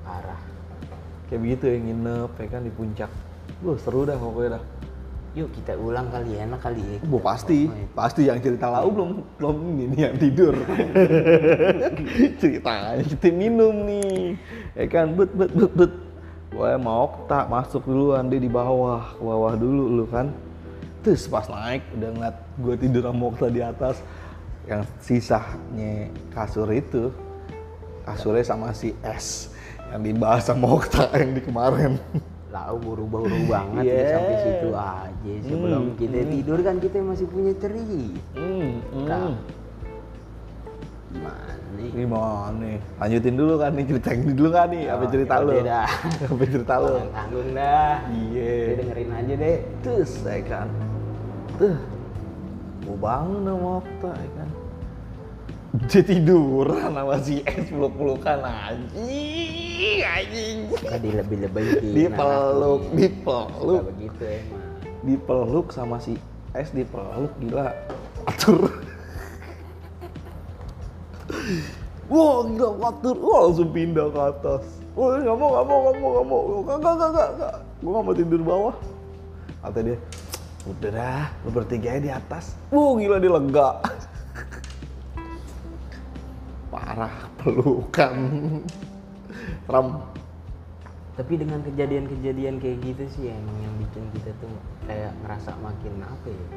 Parah. 0.01 0.39
kayak 1.27 1.39
begitu 1.43 1.63
ya 1.67 1.77
nginep 1.83 2.31
ya 2.31 2.47
kan 2.47 2.61
di 2.63 2.71
puncak 2.71 3.11
Wah 3.59 3.75
seru 3.75 4.07
dah 4.07 4.15
pokoknya 4.15 4.55
dah 4.55 4.63
Yuk 5.35 5.51
kita 5.51 5.75
ulang 5.75 6.07
kali 6.07 6.31
ya, 6.31 6.47
enak 6.47 6.63
kali 6.63 6.79
ya. 6.79 6.97
Bu 7.03 7.19
pasti, 7.19 7.67
Oh, 7.67 7.75
iya. 7.75 7.91
pasti 7.91 8.23
yang 8.23 8.39
cerita 8.39 8.71
lau 8.71 8.87
belum 8.87 9.19
belum 9.35 9.55
ini 9.67 9.83
nih 9.91 9.99
yang 10.07 10.15
tidur. 10.15 10.55
Ceritanya 12.39 13.03
kita 13.03 13.27
minum 13.35 13.83
nih, 13.83 14.39
ya 14.79 14.85
kan 14.87 15.11
bet 15.11 15.35
bet 15.35 15.51
bet 15.51 15.71
bet. 15.75 15.91
Gue 16.55 16.71
mau 16.79 17.11
Okta 17.11 17.51
masuk 17.51 17.83
duluan 17.83 18.31
dia 18.31 18.39
di 18.39 18.47
bawah, 18.47 19.11
ke 19.11 19.19
bawah 19.19 19.53
dulu 19.59 19.83
lu 19.91 20.05
kan. 20.07 20.31
Terus 21.05 21.29
pas 21.29 21.45
naik 21.45 21.85
udah 21.93 22.09
ngeliat 22.11 22.35
gue 22.57 22.75
tidur 22.75 23.03
sama 23.05 23.23
Okta 23.29 23.47
di 23.47 23.61
atas, 23.61 24.01
yang 24.65 24.81
sisanya 24.97 25.93
kasur 26.33 26.65
itu 26.67 27.13
kasurnya 28.01 28.41
sama 28.41 28.73
si 28.73 28.97
S 28.99 29.53
yang 29.87 30.01
dibahas 30.01 30.43
sama 30.43 30.65
Okta 30.67 31.13
yang 31.13 31.37
di 31.37 31.41
kemarin. 31.41 32.01
Lau 32.49 32.79
buru-buru 32.79 33.29
banget 33.45 33.83
Yeah. 33.83 33.93
udah 33.93 34.09
sampai 34.09 34.35
situ 34.39 34.69
aja. 34.73 35.33
Sebelum 35.43 35.83
Hmm, 35.85 35.97
kita 35.99 36.17
hmm. 36.17 36.31
tidur 36.33 36.59
kan 36.63 36.75
kita 36.79 36.97
masih 37.03 37.27
punya 37.27 37.53
cerita. 37.53 38.01
Hmm, 38.33 38.71
Nah. 39.05 39.29
hmm. 39.29 39.35
Gimana 41.11 41.53
nih? 41.75 41.89
Gimana 41.93 42.57
nih? 42.57 42.77
Lanjutin 42.97 43.35
dulu 43.35 43.53
kan 43.55 43.71
nih 43.71 43.85
cerita 43.85 44.09
ini 44.09 44.33
dulu 44.33 44.49
kan 44.49 44.67
nih? 44.67 44.83
Apa 44.87 45.03
Oh, 45.03 45.09
cerita 45.11 45.33
ya 45.35 45.43
lu? 45.43 45.51
Apa 46.33 46.43
cerita 46.47 46.73
lu? 46.79 46.93
Tanggung 47.11 47.49
dah. 47.53 47.93
Iya. 48.09 48.51
Kita 48.57 48.73
dengerin 48.81 49.09
aja 49.13 49.33
deh. 49.37 49.57
Terus 49.79 50.11
ya 50.23 50.39
kan. 50.43 50.67
Tuh. 51.55 51.77
Gue 52.83 52.97
bangun 52.99 53.41
sama 53.47 53.69
Okta 53.79 54.11
ya 54.11 54.29
kan. 54.35 54.49
Dia 55.91 56.01
tiduran 56.07 56.91
sama 56.95 57.15
si 57.19 57.43
S 57.43 57.67
peluk-pelukan 57.67 58.39
anjing, 58.43 59.99
anjing. 60.03 60.57
Suka 60.71 60.97
dilebih-lebihin. 60.99 61.91
Dipeluk, 61.95 62.83
dipeluk. 62.95 63.83
Begitu 63.95 64.23
emang. 64.23 64.63
Dipeluk 65.03 65.67
sama 65.71 65.97
si 65.99 66.19
S 66.55 66.71
dipeluk 66.75 67.31
gila. 67.39 67.71
Atur. 68.27 68.71
Wah 72.11 72.37
gila 72.47 72.67
atur. 72.91 73.15
Wah 73.19 73.39
langsung 73.49 73.71
pindah 73.71 74.07
ke 74.11 74.21
atas. 74.21 74.63
Wah 74.95 75.19
nggak 75.19 75.35
mau 75.35 75.49
nggak 75.55 75.65
mau 75.67 75.77
nggak 75.79 75.95
mau 75.99 76.09
nggak 76.11 76.25
mau. 76.27 76.41
Gak 76.63 76.77
gak 76.79 76.93
gak 76.99 77.09
gak. 77.15 77.29
gak. 77.39 77.55
Gue 77.79 77.91
nggak 77.91 78.05
mau 78.05 78.15
tidur 78.15 78.41
bawah. 78.43 78.75
Kata 79.65 79.81
dia, 79.81 79.97
udah 80.65 80.91
dah, 80.91 81.25
lu 81.45 81.49
bertiga 81.53 82.01
di 82.01 82.09
atas. 82.09 82.57
Wah 82.73 82.97
gila 82.97 83.21
dia 83.21 83.29
lega. 83.29 83.69
Parah 86.73 87.29
pelukan. 87.37 88.15
Ram. 89.69 90.01
Tapi 91.15 91.33
dengan 91.39 91.63
kejadian-kejadian 91.63 92.59
kayak 92.59 92.77
gitu 92.83 93.03
sih 93.15 93.31
emang 93.31 93.55
yang 93.63 93.75
bikin 93.79 94.03
kita 94.19 94.35
tuh 94.43 94.51
kayak 94.83 95.15
ngerasa 95.23 95.55
makin 95.63 96.03
apa 96.03 96.27
ya? 96.27 96.47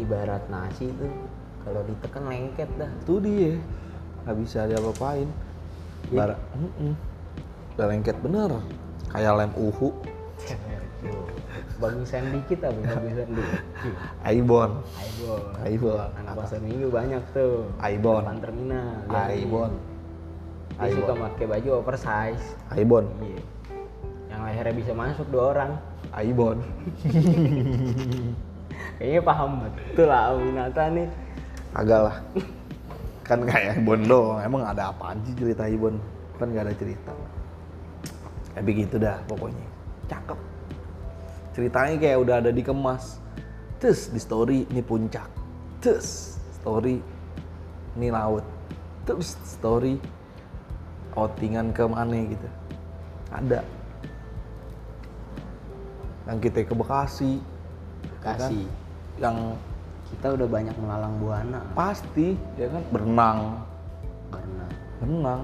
Ibarat 0.00 0.42
nasi 0.50 0.90
tuh 0.96 1.12
kalau 1.62 1.84
ditekan 1.86 2.24
lengket 2.26 2.70
dah. 2.80 2.90
Itu 3.04 3.20
dia. 3.20 3.60
Gak 4.26 4.36
bisa 4.40 4.66
diapa-apain. 4.66 5.28
Iya. 6.08 6.16
Bara, 6.16 6.36
mm 6.56 6.94
Udah 7.76 7.86
lengket 7.86 8.16
bener. 8.24 8.50
Kayak 9.12 9.32
lem 9.44 9.52
uhu. 9.54 9.92
Bagusan 11.80 12.36
dikit 12.36 12.60
apa 12.68 12.76
bagusan 12.76 13.28
dikit? 13.32 13.60
Aibon. 14.28 14.84
Aibon. 15.00 15.42
Aibon. 15.64 16.08
Anak 16.20 16.34
pasar 16.36 16.60
minggu 16.60 16.92
banyak 16.92 17.24
tuh. 17.32 17.72
Aibon. 17.80 18.20
Depan 18.20 18.40
terminal. 18.44 19.00
Aibon. 19.08 19.72
Dia 20.76 20.92
Aibon. 20.92 21.00
suka 21.00 21.12
pakai 21.16 21.46
baju 21.48 21.68
oversize. 21.80 22.44
Aibon. 22.76 23.08
Iya. 23.24 23.40
Yang 24.28 24.40
lehernya 24.44 24.74
bisa 24.76 24.92
masuk 24.92 25.24
dua 25.32 25.44
orang. 25.56 25.70
Aibon. 26.12 26.60
Kayaknya 29.00 29.20
paham 29.24 29.50
betul 29.64 30.06
lah 30.12 30.36
Aminata 30.36 30.84
nih. 30.92 31.08
Agak 31.72 32.00
lah. 32.12 32.16
Kan 33.24 33.48
kayak 33.48 33.80
Aibon 33.80 34.04
doang. 34.04 34.44
Emang 34.44 34.68
ada 34.68 34.92
apaan 34.92 35.16
sih 35.24 35.32
cerita 35.32 35.64
Aibon? 35.64 35.96
Kan 36.36 36.52
gak 36.52 36.68
ada 36.68 36.76
cerita. 36.76 37.08
Kayak 38.52 38.64
begitu 38.68 39.00
dah 39.00 39.16
pokoknya. 39.24 39.64
Cakep. 40.12 40.49
Ceritanya 41.50 41.96
kayak 41.98 42.18
udah 42.22 42.34
ada 42.38 42.50
dikemas. 42.54 43.18
Terus 43.82 44.12
di 44.12 44.20
story 44.20 44.68
ini 44.70 44.82
puncak. 44.84 45.26
Terus 45.82 46.38
story 46.60 47.00
ini 47.98 48.08
laut. 48.12 48.44
Terus 49.08 49.34
story 49.42 49.98
outingan 51.16 51.74
ke 51.74 51.82
mana 51.88 52.14
gitu. 52.28 52.48
Ada. 53.34 53.64
Yang 56.30 56.38
kita 56.46 56.58
ke 56.68 56.74
Bekasi. 56.76 57.32
ya 57.40 58.16
kan? 58.22 58.38
Kasih. 58.38 58.66
Yang 59.18 59.36
Kita 60.10 60.26
udah 60.34 60.48
banyak 60.50 60.74
melalang 60.82 61.14
buana. 61.22 61.62
pasti 61.78 62.34
ya 62.58 62.66
kan 62.66 62.82
berenang 62.90 63.62
Karena 64.34 64.66
berenang 64.98 65.40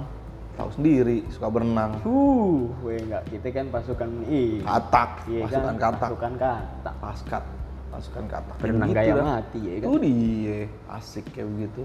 tahu 0.56 0.70
sendiri 0.72 1.22
suka 1.28 1.46
berenang 1.46 1.92
Uh, 2.00 2.66
gue 2.78 2.96
enggak. 2.98 3.22
Kita 3.28 3.48
kan 3.50 3.66
pasukan 3.68 4.08
I. 4.26 4.42
katak 4.58 5.10
Iya 5.26 5.40
pasukan 5.44 5.62
kan? 5.62 5.76
katak 5.78 6.08
Pasukan 6.08 6.32
katak. 6.34 6.94
paskat 6.98 7.44
pasukan 7.86 8.24
katak 8.26 8.56
Berenang 8.58 8.90
gaya 8.90 9.12
dah. 9.14 9.24
mati 9.26 9.58
ya 9.60 9.74
kan? 9.78 9.86
Tuh 9.86 9.98
dia 9.98 10.58
asik 10.90 11.24
kayak 11.30 11.48
begitu 11.50 11.82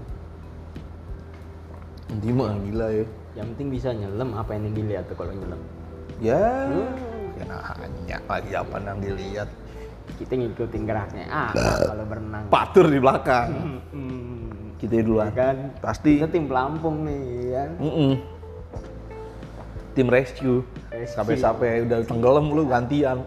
Nanti 2.06 2.28
mah 2.30 2.52
gila 2.60 2.88
ya 2.90 3.04
Yang 3.32 3.46
penting 3.50 3.68
bisa 3.70 3.88
nyelam 3.90 4.30
apa 4.34 4.50
yang 4.52 4.68
dilihat 4.70 5.04
tuh 5.06 5.16
kalau 5.16 5.32
nyelam. 5.32 5.60
ya 6.18 6.44
Hmm. 6.68 7.32
ya 7.34 7.44
nanya 7.48 8.18
lagi 8.22 8.52
apa 8.52 8.76
yang 8.78 9.00
dilihat 9.00 9.48
Kita 10.12 10.32
ngikutin 10.34 10.82
geraknya. 10.82 11.24
Ah, 11.26 11.50
kalau 11.82 12.04
berenang. 12.04 12.44
patur 12.48 12.86
di 12.86 12.98
belakang 12.98 13.48
Hmm. 13.88 14.74
kita 14.76 14.98
duluan 14.98 15.28
Ya 15.28 15.34
kan? 15.44 15.56
pasti 15.78 16.18
Kita 16.18 16.28
tim 16.28 16.44
pelampung 16.44 17.04
nih 17.04 17.24
kan. 17.50 17.70
Mm-mm. 17.78 18.12
Tim 19.92 20.08
rescue 20.08 20.64
Rescue. 20.88 21.12
sampai 21.12 21.34
sampai 21.36 21.68
udah 21.84 21.98
tenggelam 22.04 22.46
lu 22.48 22.64
gantian 22.64 23.20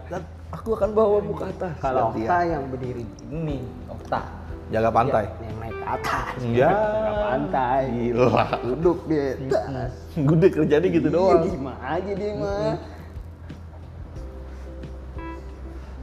aku 0.50 0.74
akan 0.74 0.90
bawa 0.94 1.18
ke 1.22 1.44
atas 1.52 1.74
Kalau 1.78 2.10
gantian. 2.10 2.26
Okta 2.26 2.38
yang 2.46 2.64
berdiri 2.70 3.04
ini, 3.28 3.58
Okta. 3.86 4.20
jaga 4.66 4.90
pantai 4.90 5.24
Ya, 5.26 5.42
yang 5.42 5.56
naik 5.62 5.76
ke 5.76 5.86
atas. 5.86 6.32
Ya. 6.58 6.70
Ke 6.72 7.12
pantai. 7.22 7.80
Gila. 7.86 8.44
Duduk 8.64 8.98
di 9.06 9.16
atas. 9.46 9.90
Gede 10.30 10.48
kerjanya 10.50 10.88
gitu 10.88 11.08
doang. 11.10 11.42
Iya, 11.44 11.50
gimana 11.54 11.84
aja 11.86 12.12
dia 12.14 12.32
mah. 12.34 12.74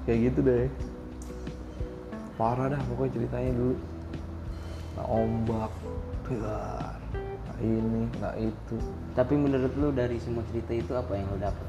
Kayak 0.03 0.19
gitu 0.29 0.39
deh. 0.43 0.65
Parah 2.35 2.67
dah 2.67 2.81
pokoknya 2.91 3.11
ceritanya 3.15 3.51
dulu. 3.55 3.75
Nah 4.93 5.05
ombak, 5.09 5.71
dar. 6.43 7.02
Ini, 7.63 8.01
nah 8.19 8.35
itu. 8.35 8.75
Tapi 9.15 9.33
menurut 9.39 9.71
lu 9.79 9.95
dari 9.95 10.19
semua 10.19 10.43
cerita 10.51 10.75
itu 10.75 10.91
apa 10.91 11.15
yang 11.15 11.31
lu 11.31 11.39
dapet? 11.39 11.67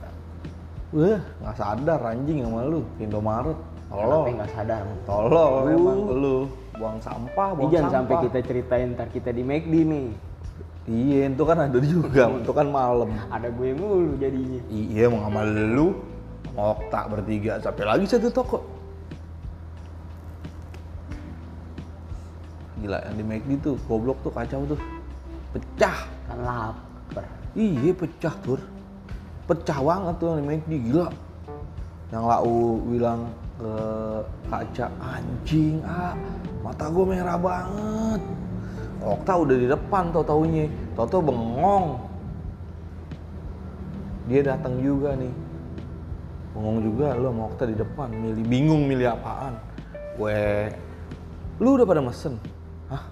Wah, 0.95 1.21
nggak 1.43 1.57
sadar 1.59 2.01
anjing 2.03 2.43
sama 2.43 2.67
lu, 2.67 2.83
Indomaret. 2.99 3.59
Tolol. 3.91 4.35
nggak 4.35 4.51
sadar? 4.51 4.83
Tolol 5.07 5.55
Lu. 5.67 5.75
emang 5.75 5.99
lu. 6.11 6.37
Buang 6.75 6.99
sampah, 6.99 7.55
buang 7.55 7.71
jangan 7.71 7.91
sampah. 7.91 7.95
sampai 7.95 8.15
kita 8.27 8.39
ceritain 8.51 8.89
ntar 8.99 9.07
kita 9.15 9.31
di 9.31 9.43
McD 9.47 9.75
nih. 9.87 10.07
Iya, 10.85 11.33
itu 11.33 11.45
kan 11.47 11.59
ada 11.65 11.79
juga, 11.81 12.29
itu 12.35 12.53
kan 12.53 12.67
malam. 12.69 13.09
Ada 13.31 13.49
gue 13.49 13.71
mulu 13.73 14.19
jadinya. 14.19 14.61
Iya, 14.69 15.09
mau 15.09 15.23
sama 15.25 15.41
lu, 15.47 15.97
mau 16.53 16.77
tak 16.91 17.15
bertiga, 17.15 17.63
sampai 17.63 17.85
lagi 17.87 18.05
satu 18.11 18.29
toko. 18.35 18.59
Gila, 22.83 22.99
yang 23.07 23.17
di 23.17 23.25
McD 23.25 23.51
tuh, 23.65 23.79
goblok 23.87 24.19
tuh, 24.21 24.35
kacau 24.35 24.67
tuh. 24.69 24.81
Pecah. 25.55 25.99
Kan 26.27 26.39
lapar. 26.43 27.25
Iya, 27.55 27.95
pecah 27.95 28.35
tuh. 28.43 28.59
Pecah 29.47 29.79
banget 29.79 30.15
tuh 30.19 30.27
yang 30.35 30.39
di 30.43 30.47
McD, 30.51 30.73
gila. 30.91 31.09
Yang 32.11 32.25
lau 32.27 32.59
bilang, 32.91 33.21
ke 33.55 33.75
kaca 34.51 34.87
anjing 34.99 35.79
ah 35.87 36.19
mata 36.67 36.91
gue 36.91 37.05
merah 37.07 37.39
banget. 37.39 38.21
Okta 39.05 39.33
udah 39.37 39.57
di 39.57 39.69
depan 39.69 40.11
tau 40.11 40.25
taunya 40.27 40.67
tau 40.99 41.07
tau 41.07 41.23
bengong. 41.23 42.01
Dia 44.27 44.41
datang 44.43 44.81
juga 44.81 45.15
nih. 45.15 45.31
Bengong 46.57 46.79
juga 46.83 47.15
lu 47.15 47.31
sama 47.31 47.43
Okta 47.53 47.65
di 47.69 47.77
depan 47.79 48.09
milih 48.11 48.45
bingung 48.49 48.83
milih 48.91 49.15
apaan? 49.15 49.55
Gue 50.19 50.71
lu 51.63 51.79
udah 51.79 51.87
pada 51.87 52.03
mesen? 52.03 52.35
Hah? 52.91 53.05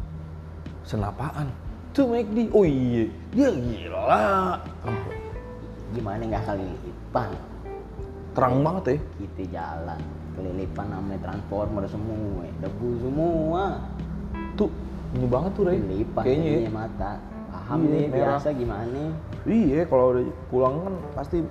Mesen 0.82 1.06
apaan 1.06 1.48
tuh 1.92 2.06
McD 2.08 2.48
oh 2.50 2.64
iya 2.64 3.04
dia 3.30 3.48
gila 3.52 4.58
Gimana 5.92 6.24
nggak 6.24 6.44
kelilipan? 6.46 7.30
terang 8.32 8.64
banget 8.64 8.84
ya 8.86 8.96
Kita 9.20 9.42
jalan 9.52 10.00
kelilipan 10.32 10.86
namanya 10.88 11.20
transformer 11.20 11.84
semua, 11.84 12.48
debu 12.58 12.88
semua. 12.98 13.64
tuh 14.56 14.72
ini 15.12 15.28
banget 15.28 15.52
tuh 15.52 15.64
Rey 15.68 15.76
Kelilipan 15.76 16.24
kayaknya 16.24 16.52
ya. 16.56 16.70
mata. 16.72 17.12
Paham 17.52 17.80
Iya, 17.84 17.92
nih 17.92 18.04
merah. 18.08 18.40
biasa 18.40 18.48
gimana? 18.56 19.02
Iya, 19.44 19.80
kalau 19.84 20.16
udah 20.16 20.24
pulang 20.48 20.74
kan 20.80 20.94
pasti 21.12 21.44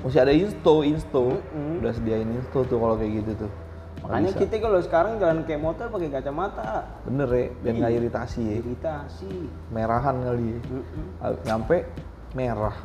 mesti 0.00 0.18
ada 0.22 0.30
insto, 0.30 0.74
insto. 0.86 1.34
Mm-mm. 1.50 1.82
Udah 1.82 1.90
sediain 1.90 2.30
insto 2.30 2.62
tuh 2.62 2.78
kalau 2.78 2.94
kayak 2.94 3.26
gitu 3.26 3.32
tuh. 3.34 3.50
Makanya 4.00 4.32
bisa. 4.32 4.40
kita 4.40 4.54
kalau 4.64 4.80
sekarang 4.80 5.12
jalan 5.20 5.38
kayak 5.44 5.60
motor 5.60 5.86
pakai 5.92 6.08
kacamata. 6.08 6.88
bener 7.04 7.28
ya, 7.28 7.46
biar 7.60 7.74
nggak 7.76 7.92
iritasi 8.00 8.40
ya. 8.40 8.56
Iritasi. 8.64 9.32
Merahan 9.70 10.16
kali 10.24 10.44
ya. 10.56 10.58
Mm-mm. 10.72 11.06
Ah, 11.20 11.34
Nyampe 11.44 11.76
merah. 12.32 12.76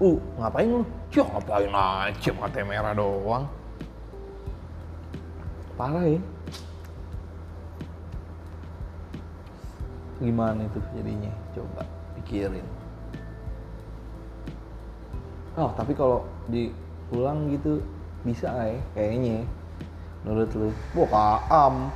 Uh, 0.00 0.18
ngapain 0.40 0.68
lu? 0.68 0.82
Ya 1.12 1.22
ngapain 1.28 1.70
aja 1.70 2.30
mata 2.34 2.60
merah 2.64 2.92
doang. 2.96 3.44
Parah 5.78 6.04
ya. 6.04 6.20
Gimana 10.20 10.60
itu 10.66 10.78
jadinya? 10.92 11.32
Coba 11.56 11.82
pikirin. 12.20 12.66
Oh, 15.56 15.72
tapi 15.76 15.92
kalau 15.96 16.24
diulang 16.48 17.48
gitu 17.52 17.80
bisa 18.24 18.52
nggak 18.52 18.68
ya? 18.68 18.80
Kayaknya. 18.96 19.38
Ya. 20.20 20.26
Menurut 20.26 20.50
lu? 20.52 20.68
Wah, 20.94 21.08
Kaam. 21.48 21.88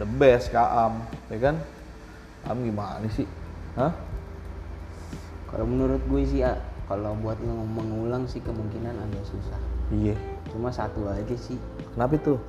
The 0.00 0.08
best 0.08 0.48
Kaam, 0.50 1.04
ya 1.28 1.38
kan? 1.38 1.56
Kaam 2.42 2.64
gimana 2.64 3.06
sih? 3.12 3.28
Hah? 3.76 3.92
Kalau 5.52 5.68
menurut 5.68 6.00
gue 6.08 6.24
sih 6.24 6.40
ya, 6.40 6.56
kalau 6.88 7.12
buat 7.20 7.36
ng- 7.38 7.68
mengulang 7.68 8.24
sih 8.24 8.40
kemungkinan 8.40 8.96
agak 8.96 9.24
susah. 9.28 9.60
Iya. 9.92 10.16
Cuma 10.48 10.72
satu 10.72 11.04
aja 11.08 11.36
sih. 11.36 11.60
Kenapa 11.92 12.16
itu? 12.16 12.40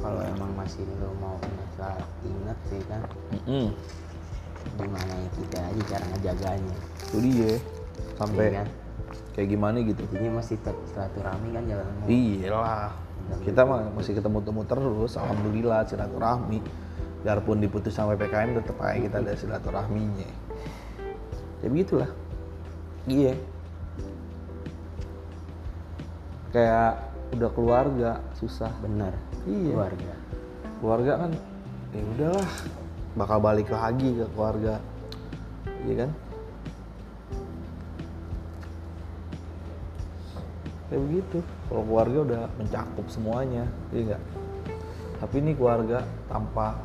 Kalau 0.00 0.20
emang 0.24 0.52
masih 0.56 0.84
lo 1.00 1.12
mau 1.20 1.36
nggak 1.76 1.96
inget 2.24 2.58
sih 2.68 2.80
kan, 2.88 3.04
Mm-mm. 3.28 3.76
gimana 4.80 5.12
ya 5.12 5.28
kita 5.36 5.58
aja 5.60 5.82
cara 5.84 6.04
ngejaganya. 6.16 6.76
Itu 7.08 7.16
dia. 7.20 7.52
Sampai 8.16 8.48
Iya 8.48 8.64
kan? 8.64 8.66
kayak 9.36 9.48
gimana 9.52 9.76
gitu. 9.84 10.00
Jadinya 10.12 10.40
masih 10.40 10.56
tetap 10.60 10.76
silaturahmi 10.92 11.48
kan 11.52 11.64
jalan. 11.68 11.86
Iyalah. 12.08 12.92
Kita 13.42 13.66
mah 13.66 13.90
masih 13.96 14.14
ketemu-temu 14.18 14.62
terus. 14.68 15.18
Alhamdulillah 15.18 15.88
silaturahmi. 15.88 16.60
Biarpun 17.22 17.62
diputus 17.62 17.94
sampai 17.94 18.18
PKM 18.18 18.58
tetap 18.58 18.78
aja 18.82 18.98
kita 18.98 19.16
ada 19.22 19.32
silaturahminya. 19.34 20.30
Ya 21.62 21.68
begitulah. 21.70 22.10
Iya. 23.06 23.34
Kayak 26.50 26.92
udah 27.34 27.50
keluarga 27.54 28.10
susah. 28.36 28.70
Bener. 28.82 29.14
Iya. 29.46 29.70
Keluarga. 29.74 30.14
Keluarga 30.82 31.12
kan 31.26 31.32
ya 31.92 32.02
udahlah 32.16 32.50
bakal 33.14 33.38
balik 33.38 33.68
lagi 33.70 34.08
ke 34.18 34.26
keluarga. 34.34 34.74
Iya 35.86 35.94
kan? 36.06 36.10
Kayak 40.92 41.02
begitu. 41.08 41.38
Kalau 41.72 41.82
keluarga 41.88 42.18
udah 42.20 42.42
mencakup 42.60 43.06
semuanya, 43.08 43.64
iya 43.96 44.00
enggak? 44.12 44.22
Tapi 45.24 45.34
ini 45.40 45.52
keluarga 45.56 46.04
tanpa 46.28 46.76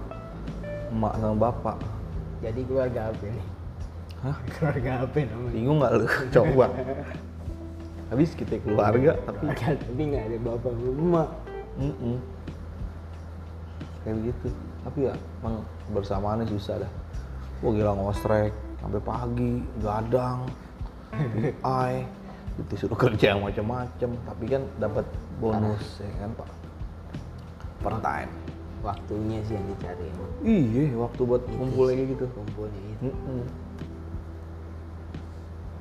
emak 0.96 1.14
sama 1.20 1.36
bapak. 1.36 1.78
Jadi 2.40 2.62
keluarga 2.64 3.12
apa 3.12 3.26
nih? 3.28 3.48
Hah? 4.24 4.38
Keluarga 4.56 4.92
apa 5.04 5.18
namanya? 5.28 5.52
Bingung 5.52 5.78
nggak 5.84 5.92
lu? 6.00 6.08
Coba. 6.40 6.66
Habis 8.08 8.32
kita 8.40 8.56
keluarga 8.64 9.20
tapi 9.28 9.52
Keluarga 9.52 9.76
tapi 9.76 10.02
nggak 10.08 10.24
ada 10.24 10.38
bapak 10.40 10.72
sama 10.72 10.92
emak. 10.96 11.30
Mm-mm. 11.78 12.18
kayak 14.02 14.18
begitu 14.18 14.48
tapi 14.82 15.06
ya 15.06 15.14
emang 15.46 15.62
bersamaannya 15.94 16.50
susah 16.50 16.82
dah 16.82 16.92
wah 17.62 17.70
gila 17.70 17.94
ngostrek 17.94 18.50
sampai 18.82 19.02
pagi 19.06 19.62
gadang 19.78 20.50
ai 21.78 22.02
disuruh 22.66 22.98
kerja 23.06 23.38
yang 23.38 23.42
macam-macam 23.46 24.10
tapi 24.26 24.46
kan 24.50 24.62
dapat 24.82 25.06
bonus 25.38 26.02
ya 26.02 26.12
kan 26.22 26.30
pak? 26.34 26.50
Per 27.86 27.94
time. 28.02 28.32
Waktunya 28.86 29.42
sih 29.46 29.58
yang 29.58 29.66
dicari 29.74 30.06
emang. 30.06 30.32
iya 30.46 30.84
waktu 30.98 31.22
buat 31.26 31.44
kumpul 31.50 31.90
kayak 31.90 32.14
gitu. 32.14 32.26
Kumpulnya 32.34 32.82
itu. 32.94 33.10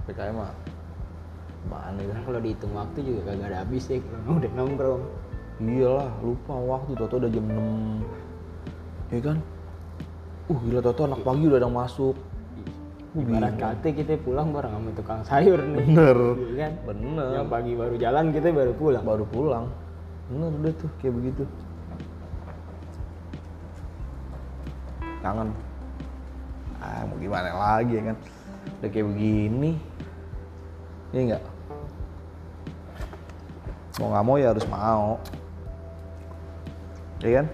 PKM 0.06 0.36
mah 0.38 0.52
mana 1.66 2.00
ya? 2.00 2.16
Kalau 2.22 2.40
dihitung 2.40 2.72
waktu 2.72 2.98
juga 3.02 3.20
kagak 3.32 3.48
ada 3.52 3.58
habis 3.66 3.84
ya 3.90 3.98
kalau 4.00 4.38
udah 4.38 4.52
nongkrong. 4.54 5.04
Iyalah, 5.56 6.12
lupa 6.20 6.52
waktu. 6.52 6.92
Toto 7.00 7.16
udah 7.16 7.30
jam 7.32 7.48
6 7.48 9.16
Ya 9.16 9.20
kan? 9.24 9.38
Uh 10.46 10.58
gila 10.68 10.80
Toto 10.84 11.08
anak 11.08 11.20
pagi 11.24 11.48
udah 11.48 11.58
ada 11.58 11.70
masuk 11.70 12.14
Ibarat 13.16 13.56
gila. 13.56 13.72
kate 13.72 13.88
kita 13.96 14.12
pulang 14.20 14.52
bareng 14.52 14.76
sama 14.76 14.90
tukang 14.92 15.20
sayur 15.24 15.60
nih. 15.64 15.88
Bener 15.88 16.18
Iya 16.36 16.56
kan? 16.60 16.72
Bener 16.84 17.30
Yang 17.32 17.48
pagi 17.48 17.72
baru 17.72 17.94
jalan 17.96 18.24
kita 18.28 18.48
baru 18.52 18.72
pulang. 18.76 19.02
Baru 19.08 19.24
pulang 19.24 19.64
Bener 20.28 20.50
udah 20.52 20.72
tuh 20.76 20.90
kayak 21.00 21.14
begitu 21.16 21.42
Kangen 25.24 25.48
Ah 26.76 27.02
mau 27.08 27.16
gimana 27.16 27.50
lagi 27.56 27.92
ya 27.96 28.02
kan 28.12 28.16
Udah 28.84 28.88
kayak 28.92 29.06
begini 29.16 29.72
Iya 31.16 31.20
enggak? 31.24 31.42
Mau 33.96 34.12
nggak 34.12 34.24
mau 34.28 34.36
ya 34.36 34.52
harus 34.52 34.66
mau 34.68 35.16
Iya 37.24 37.40
kan? 37.40 37.46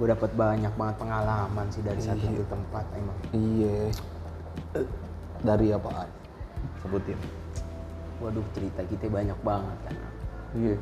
Gue 0.00 0.06
dapat 0.08 0.32
banyak 0.32 0.72
banget 0.80 0.96
pengalaman 0.96 1.66
sih 1.68 1.84
dari 1.84 2.00
satu 2.00 2.24
itu 2.24 2.40
tempat 2.48 2.88
emang. 2.96 3.18
Iya. 3.36 3.92
Dari 5.40 5.66
apaan? 5.74 6.08
Sebutin. 6.84 7.18
Waduh 8.20 8.44
cerita 8.52 8.84
kita 8.84 9.08
banyak 9.08 9.38
banget 9.40 9.78
kan. 9.88 9.96
Iya. 10.52 10.76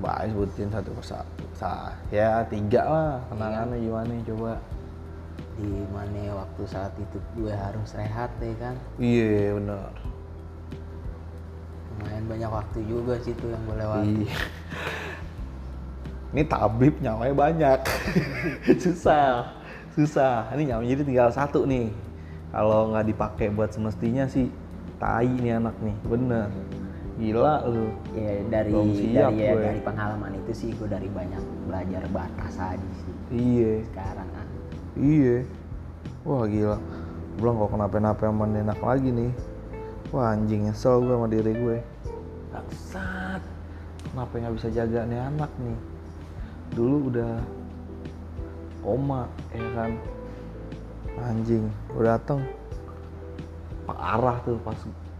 Baik 0.00 0.28
sebutin 0.32 0.68
satu 0.72 0.90
persatu. 0.96 1.44
Sa 1.52 1.92
ya 2.08 2.42
tiga 2.48 2.82
lah. 2.88 3.14
Kenangannya 3.28 3.76
gimana 3.82 4.12
coba? 4.24 4.52
Di 5.58 5.68
mana 5.90 6.22
waktu 6.38 6.62
saat 6.70 6.94
itu 6.96 7.18
gue 7.36 7.52
harus 7.52 7.90
rehat 7.92 8.30
ya 8.40 8.54
kan. 8.56 8.74
Iya 8.96 9.58
benar. 9.60 9.90
Lumayan 11.98 12.24
banyak 12.30 12.50
waktu 12.50 12.78
juga 12.86 13.14
sih 13.20 13.34
tuh 13.36 13.50
yang 13.52 13.62
gue 13.66 13.76
lewati. 13.76 14.10
Iya. 14.24 14.38
Ini 16.28 16.42
tabib 16.44 16.94
nyawanya 17.00 17.34
banyak. 17.34 17.80
Susah. 18.84 19.50
Susah. 19.92 20.48
Ini 20.54 20.72
nyawanya 20.72 20.88
jadi 20.94 21.02
tinggal 21.04 21.28
satu 21.34 21.66
nih. 21.66 22.07
Kalau 22.48 22.92
nggak 22.92 23.06
dipakai 23.12 23.52
buat 23.52 23.70
semestinya 23.70 24.24
sih 24.24 24.48
tai 24.96 25.28
nih 25.28 25.60
anak 25.60 25.76
nih. 25.84 25.96
Bener. 26.08 26.48
Gila 27.18 27.66
lu. 27.66 27.90
Ya 28.14 28.40
dari 28.46 28.70
dari 28.72 29.38
ya, 29.42 29.50
gue. 29.52 29.62
dari 29.68 29.80
pengalaman 29.82 30.32
itu 30.38 30.52
sih 30.54 30.70
gue 30.72 30.88
dari 30.88 31.10
banyak 31.10 31.42
belajar 31.66 32.02
batas 32.14 32.54
aja 32.56 32.88
sih 33.04 33.14
Iya. 33.28 33.84
sekarang 33.92 34.28
kan. 34.32 34.46
Iya. 34.96 35.36
Wah 36.24 36.44
gila. 36.48 36.78
Belum 37.38 37.54
kok 37.62 37.70
kenapa-napa 37.74 38.22
yang 38.26 38.38
enak 38.40 38.80
lagi 38.80 39.10
nih. 39.12 39.32
Wah 40.08 40.32
anjing 40.32 40.70
nyesel 40.70 41.04
gue 41.04 41.14
sama 41.14 41.28
diri 41.28 41.52
gue. 41.52 41.76
Bangsat. 42.48 43.42
Kenapa 44.08 44.32
nggak 44.40 44.54
bisa 44.56 44.68
jaga 44.72 45.04
nih 45.04 45.20
anak 45.20 45.52
nih? 45.60 45.78
Dulu 46.72 46.96
udah 47.12 47.34
koma, 48.80 49.28
ya 49.52 49.68
kan? 49.76 49.90
Anjing, 51.24 51.64
gue 51.92 52.04
dateng 52.04 52.40
parah 53.88 54.36
tuh 54.44 54.60
pas 54.60 54.76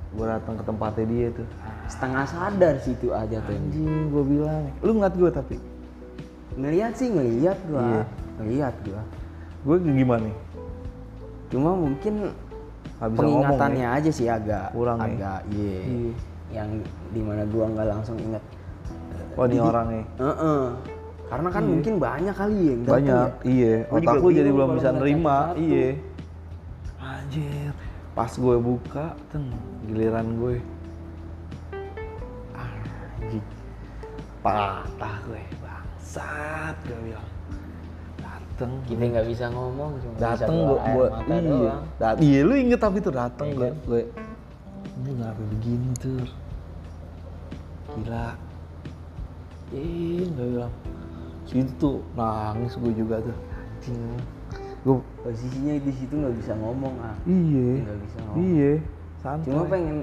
gue 0.08 0.26
datang 0.26 0.54
ke 0.56 0.64
tempatnya 0.64 1.04
dia 1.08 1.26
tuh. 1.32 1.46
Setengah 1.88 2.24
sadar 2.24 2.74
sih 2.80 2.92
itu 2.92 3.12
aja 3.12 3.40
tuh. 3.44 3.54
Anjing, 3.56 4.12
gue 4.12 4.24
bilang. 4.24 4.64
Lu 4.80 4.96
ngeliat 4.96 5.14
gue 5.16 5.30
tapi? 5.32 5.56
Ngeliat 6.58 6.92
sih 6.94 7.08
ngeliat 7.08 7.58
gua. 7.70 7.80
Iya. 7.82 8.02
Ngeliat 8.38 8.74
gua. 8.82 9.02
Gue 9.62 9.76
gimana? 9.84 10.28
Cuma 11.48 11.70
mungkin 11.72 12.14
Nggak 12.98 13.08
bisa 13.14 13.22
ngomong 13.22 13.42
pengingatannya 13.46 13.87
ya? 13.87 13.96
aja 13.96 14.11
sih 14.11 14.26
agak 14.26 14.66
Kurang 14.74 14.98
ya? 14.98 15.06
agak 15.06 15.40
iya. 15.54 15.78
Iya. 15.87 16.12
Yang 16.50 16.68
di 17.14 17.20
mana 17.22 17.42
gua 17.46 17.64
nggak 17.70 17.88
langsung 17.88 18.16
inget 18.18 18.42
oh 19.38 19.46
ini 19.46 19.54
Jadi- 19.54 19.68
orang 19.70 19.87
nih 19.87 20.04
Heeh. 20.18 20.62
Karena 21.28 21.48
kan 21.52 21.64
mungkin 21.68 21.94
banyak 22.00 22.32
kali 22.32 22.56
ya 22.56 22.72
yang 22.72 22.82
banyak 22.88 23.30
ya. 23.44 23.52
iya. 23.52 23.74
Otak 23.92 24.14
lu 24.24 24.30
jadi 24.32 24.48
belum 24.48 24.70
bisa 24.80 24.88
nerima 24.96 25.52
iya. 25.60 25.88
Anjir. 26.96 27.72
Pas 28.16 28.32
gue 28.32 28.56
buka 28.56 29.12
teng 29.28 29.52
giliran 29.84 30.26
gue 30.40 30.56
anjing. 32.56 33.44
Patah 34.40 35.14
gue 35.28 35.42
bangsat 35.60 36.76
gue 36.88 36.98
bilang. 37.12 37.28
Dateng. 38.18 38.72
Kita 38.88 39.04
nggak 39.04 39.26
bisa 39.28 39.44
ngomong, 39.52 39.90
cuma 40.00 40.12
bisa 40.16 40.24
dateng 40.32 40.56
keluar 40.64 40.80
gue 40.80 41.06
gue 41.28 41.36
iya. 41.36 41.40
doang. 41.44 41.82
dat- 42.00 42.18
iya 42.24 42.40
lu 42.42 42.54
inget 42.56 42.80
tapi 42.80 42.98
tuh 43.04 43.12
dateng 43.12 43.48
Iya 43.52 43.56
gue 43.60 43.70
gue 43.84 44.02
ini 44.98 45.10
kenapa 45.14 45.42
begini 45.46 45.88
tuh 46.00 46.20
gila. 48.00 48.28
Ih 49.76 50.24
gue 50.32 50.46
bilang 50.56 50.72
situ 51.48 51.72
tuh 51.80 51.98
nangis 52.12 52.76
gue 52.76 52.92
juga 52.92 53.16
tuh. 53.24 53.32
Anjing. 53.32 54.20
Gue 54.84 55.02
Posisinya 55.24 55.74
di 55.80 55.92
situ 55.96 56.14
nggak 56.14 56.34
bisa 56.38 56.52
ngomong 56.54 56.94
ah. 57.02 57.16
iya. 57.24 57.70
Nggak 57.82 57.98
bisa 58.04 58.18
ngomong. 58.22 58.44
iya. 58.44 58.72
Santai. 59.18 59.46
Cuma 59.50 59.62
pengen 59.66 59.96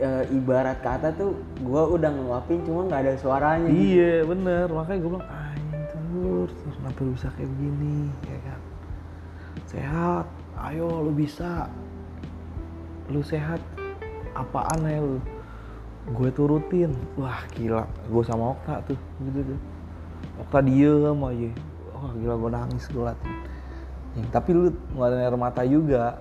eh, 0.00 0.24
ibarat 0.32 0.78
kata 0.80 1.08
tuh 1.16 1.36
gua 1.64 1.88
udah 1.92 2.08
ngeluapin 2.08 2.64
cuma 2.64 2.88
nggak 2.88 3.00
ada 3.02 3.14
suaranya. 3.20 3.68
gitu. 3.68 3.82
iya 3.92 4.14
bener. 4.24 4.66
Makanya 4.70 4.98
gue 5.02 5.10
bilang 5.10 5.28
anjing 5.28 5.84
tur 5.90 6.48
tur 6.48 6.72
kenapa 6.80 6.98
lu 7.02 7.10
bisa 7.12 7.28
kayak 7.34 7.50
begini? 7.58 7.96
Ya 8.24 8.38
kan? 8.46 8.60
Sehat. 9.66 10.26
Ayo 10.56 10.88
lu 11.04 11.12
bisa. 11.12 11.68
Lu 13.12 13.20
sehat. 13.20 13.60
Apaan 14.32 14.80
ya 14.86 15.00
lu? 15.02 15.18
Gue 16.14 16.30
turutin. 16.32 16.94
Wah 17.20 17.44
gila. 17.52 17.84
Gue 18.08 18.22
sama 18.24 18.54
Okta 18.56 18.80
tuh 18.86 18.96
gitu 19.26 19.52
tuh 19.52 19.60
Okta 20.40 20.60
diem 20.62 21.20
aja 21.20 21.50
wah 21.96 22.12
gila 22.16 22.34
gue 22.36 22.50
nangis 22.52 22.84
gue 22.92 23.04
liatin 23.04 23.34
Ya, 24.16 24.24
tapi 24.32 24.56
lu 24.56 24.72
ngeluarin 24.96 25.20
air 25.28 25.36
mata 25.36 25.60
juga 25.68 26.16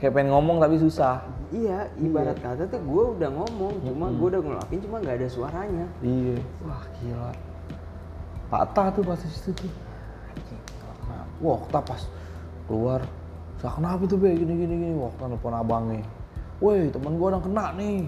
kayak 0.00 0.16
pengen 0.16 0.32
ngomong 0.32 0.64
tapi 0.64 0.80
susah 0.80 1.20
Iya, 1.54 1.86
ibarat 2.02 2.42
kata 2.42 2.66
tuh 2.66 2.82
gua 2.82 3.14
udah 3.14 3.30
ngomong, 3.30 3.78
cuma 3.86 4.10
gua 4.18 4.34
udah 4.34 4.42
ngeluapin 4.42 4.82
cuma 4.82 4.98
nggak 4.98 5.14
ada 5.22 5.28
suaranya. 5.30 5.86
Iya. 6.02 6.42
Wah 6.66 6.82
gila. 6.98 7.30
Patah 8.50 8.86
tuh 8.90 9.06
pas 9.06 9.14
situ 9.22 9.54
tuh. 9.54 9.72
Wah, 11.38 11.62
kita 11.62 11.80
pas 11.86 12.02
keluar. 12.66 13.00
Saya 13.62 13.78
kenapa 13.78 14.02
tuh 14.10 14.18
be 14.18 14.34
gini 14.34 14.58
gini 14.58 14.74
gini. 14.74 14.94
Wah, 14.98 15.06
kita 15.14 15.30
nelfon 15.30 15.54
abangnya. 15.54 16.02
Woi, 16.58 16.90
temen 16.90 17.14
gua 17.14 17.28
ada 17.30 17.38
kena 17.38 17.66
nih. 17.78 18.02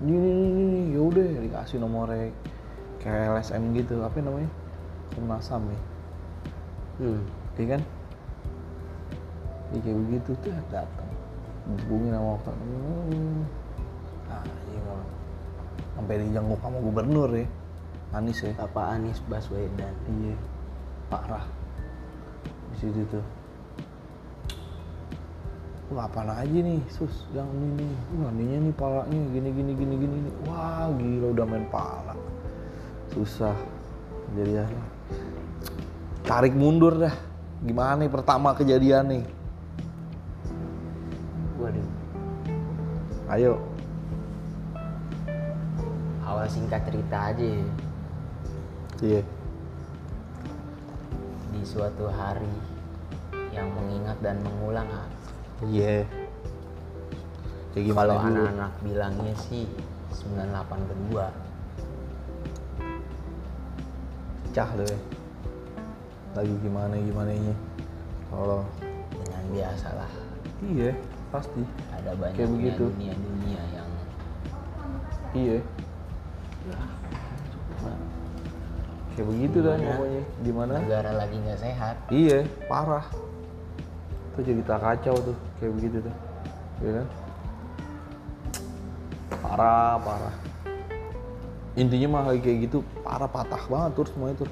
Gini 0.00 0.28
gini 0.32 0.48
gini. 0.56 0.80
Ya 0.96 1.00
udah 1.04 1.28
dikasih 1.44 1.76
nomornya 1.84 2.32
kayak 3.02 3.38
LSM 3.38 3.62
gitu. 3.74 4.02
Apa 4.02 4.18
namanya? 4.22 4.50
Komnas 5.14 5.48
HAM 5.50 5.64
ya. 5.70 5.80
Hmm. 6.98 7.20
Iya 7.58 7.66
kan? 7.74 7.82
Iya 9.74 9.78
kayak 9.82 9.98
begitu 10.06 10.30
tuh 10.42 10.50
datang. 10.70 11.10
Dihubungin 11.68 12.14
sama 12.14 12.28
Okta. 12.38 12.52
Hmm. 12.54 13.40
Ah, 14.28 14.44
iya 14.44 14.80
kalau 14.84 15.06
sampai 15.98 16.14
dijenguk 16.22 16.60
sama 16.62 16.78
gubernur 16.80 17.30
ya. 17.34 17.46
Anies 18.16 18.40
ya. 18.40 18.52
Bapak 18.56 18.86
Anies 18.96 19.20
Baswedan. 19.28 19.94
Iya. 20.08 20.36
Parah. 21.12 21.44
Di 22.72 22.76
situ 22.80 23.02
tuh. 23.10 23.24
Lu 25.88 25.96
apaan 25.96 26.28
aja 26.28 26.44
nih, 26.52 26.84
sus? 26.92 27.24
Yang 27.32 27.48
ini 27.48 27.68
nih. 27.80 27.92
Wah, 28.20 28.30
ininya 28.32 28.58
nih 28.60 28.74
palanya 28.76 29.20
gini 29.32 29.48
gini 29.56 29.72
gini 29.72 29.94
gini. 29.96 30.16
gini. 30.20 30.30
Wah, 30.44 30.92
gila 30.92 31.26
udah 31.32 31.46
main 31.48 31.64
pala. 31.72 32.12
Susah. 33.18 33.58
Jadi 34.38 34.62
ya. 34.62 34.64
Tarik 36.22 36.54
mundur 36.54 36.94
dah. 36.94 37.10
Gimana 37.66 38.06
nih 38.06 38.10
pertama 38.14 38.54
kejadian 38.54 39.10
nih? 39.10 39.24
Waduh. 41.58 41.88
Ayo. 43.34 43.58
Awal 46.22 46.46
singkat 46.46 46.86
cerita 46.86 47.34
aja 47.34 47.42
ya. 47.42 47.66
Iya. 49.02 49.22
di 51.58 51.66
suatu 51.66 52.06
hari 52.06 52.54
yang 53.50 53.66
mengingat 53.74 54.14
dan 54.22 54.38
mengulang 54.46 54.86
ah. 54.94 55.06
Iya. 55.66 56.06
Kayak 57.74 57.82
gimana 57.82 58.14
Kalau 58.14 58.18
anak-anak 58.22 58.72
bilangnya 58.86 59.34
sih 59.50 59.66
98 60.14 60.86
kedua. 60.86 61.26
Pecah 64.58 64.74
deh. 64.74 65.00
Lagi 66.34 66.50
gimana 66.66 66.98
gimana 66.98 67.30
nya. 67.30 67.54
Kalau 68.26 68.66
Dengan 69.14 69.44
biasalah 69.54 70.10
iya 70.66 70.90
pasti. 71.30 71.62
ada 71.94 72.10
banyak 72.18 72.34
Kayak 72.34 72.50
begitu. 72.58 72.84
dunia-dunia 72.90 73.62
yang 73.70 73.90
Iya. 75.30 75.58
Kayak 79.14 79.26
begitu 79.30 79.56
dah 79.62 79.74
pokoknya. 79.78 80.22
Gimana? 80.42 80.72
negara 80.82 81.10
lagi 81.14 81.36
nggak 81.38 81.60
sehat. 81.62 81.94
Iya, 82.10 82.42
parah. 82.66 83.06
Itu 84.34 84.42
cerita 84.42 84.74
kacau 84.82 85.14
tuh, 85.22 85.38
kayak 85.62 85.72
begitu 85.78 86.02
tuh. 86.02 86.14
Iya 86.82 86.90
kan? 86.98 87.06
Parah, 89.38 90.02
parah. 90.02 90.47
Intinya 91.78 92.06
mah 92.10 92.22
kayak 92.34 92.58
gitu, 92.66 92.78
parah 93.00 93.30
patah 93.30 93.62
banget 93.64 93.90
tuh 93.94 94.06
semuanya. 94.10 94.36
Udah, 94.38 94.50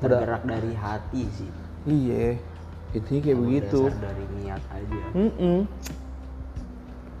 Tergerak 0.00 0.42
dari 0.42 0.72
hati 0.72 1.22
sih. 1.30 1.50
iya. 1.86 2.40
Intinya 2.90 3.20
kayak 3.22 3.38
begitu. 3.38 3.80
Dasar 3.86 4.00
dari 4.02 4.24
niat 4.34 4.62
aja. 4.72 5.02
Mm-mm. 5.12 5.58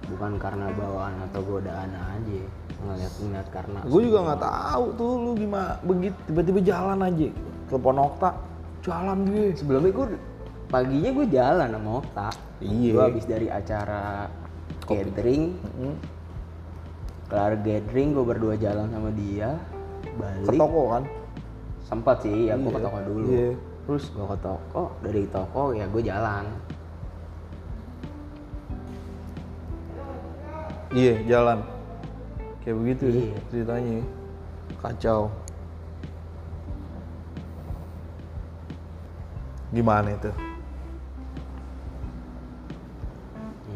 Bukan 0.06 0.32
karena 0.38 0.66
bawaan 0.72 1.14
atau 1.22 1.40
godaan 1.42 1.90
aja. 1.92 2.42
Ngeliat-ngeliat 2.76 3.48
karena 3.50 3.78
Gue 3.84 4.00
juga 4.04 4.18
nggak 4.22 4.40
tahu 4.40 4.84
tuh 4.94 5.10
lu 5.18 5.30
gimana 5.34 5.76
begitu 5.82 6.16
tiba-tiba 6.24 6.60
jalan 6.62 6.98
aja. 7.02 7.28
Telepon 7.66 7.96
Okta, 7.98 8.30
jalan 8.80 9.18
gue. 9.26 9.46
sebelumnya 9.52 9.90
gue 9.90 10.06
paginya 10.66 11.10
gue 11.12 11.26
jalan 11.28 11.68
sama 11.68 11.90
Okta 11.98 12.28
Iya. 12.62 12.90
gue 12.94 13.02
habis 13.02 13.24
dari 13.24 13.48
acara 13.50 14.30
gathering 14.82 15.58
Mm-mm. 15.58 15.94
Kelar 17.26 17.58
gathering 17.60 18.14
gue 18.14 18.24
berdua 18.24 18.54
jalan 18.54 18.86
sama 18.88 19.10
dia 19.10 19.58
Ke 20.02 20.10
balik 20.16 20.56
toko 20.56 20.82
kan? 20.90 21.02
sempat 21.82 22.16
sih 22.20 22.50
ya 22.50 22.54
gue 22.54 22.66
ke 22.66 22.78
Iya. 22.78 22.86
toko 22.86 22.98
dulu 23.02 23.26
Iya. 23.28 23.50
terus 23.84 24.04
gue 24.10 24.26
ke 24.26 24.38
toko 24.40 24.82
dari 25.00 25.22
toko 25.28 25.62
ya 25.72 25.84
gue 25.86 26.02
jalan 26.02 26.46
Iya, 30.96 31.12
jalan. 31.28 31.58
Kayak 32.64 32.76
begitu 32.80 33.04
ya 33.06 33.20
Iya. 33.20 33.38
ceritanya. 33.52 33.92
ya. 34.00 34.04
Kacau. 34.80 35.20
Gimana 39.70 40.08
itu? 40.08 40.30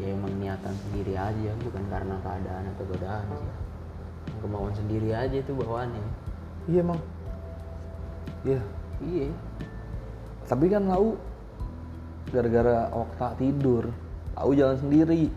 Ya 0.01 0.09
emang 0.11 0.33
niatan 0.37 0.75
sendiri 0.75 1.13
aja 1.15 1.51
bukan 1.61 1.85
karena 1.87 2.17
keadaan 2.19 2.65
atau 2.67 2.85
godaan 2.89 3.25
sih 3.31 3.51
kemauan 4.41 4.73
sendiri 4.73 5.13
aja 5.13 5.37
itu 5.37 5.53
bawaannya 5.53 6.05
Iya 6.65 6.81
emang. 6.81 7.01
Iya. 8.41 8.61
iya 9.03 9.29
Tapi 10.45 10.67
kan 10.67 10.85
lau 10.85 11.17
gara-gara 12.29 12.89
Okta 12.91 13.35
tidur, 13.35 13.91
lau 14.33 14.51
jalan 14.53 14.77
sendiri 14.77 15.29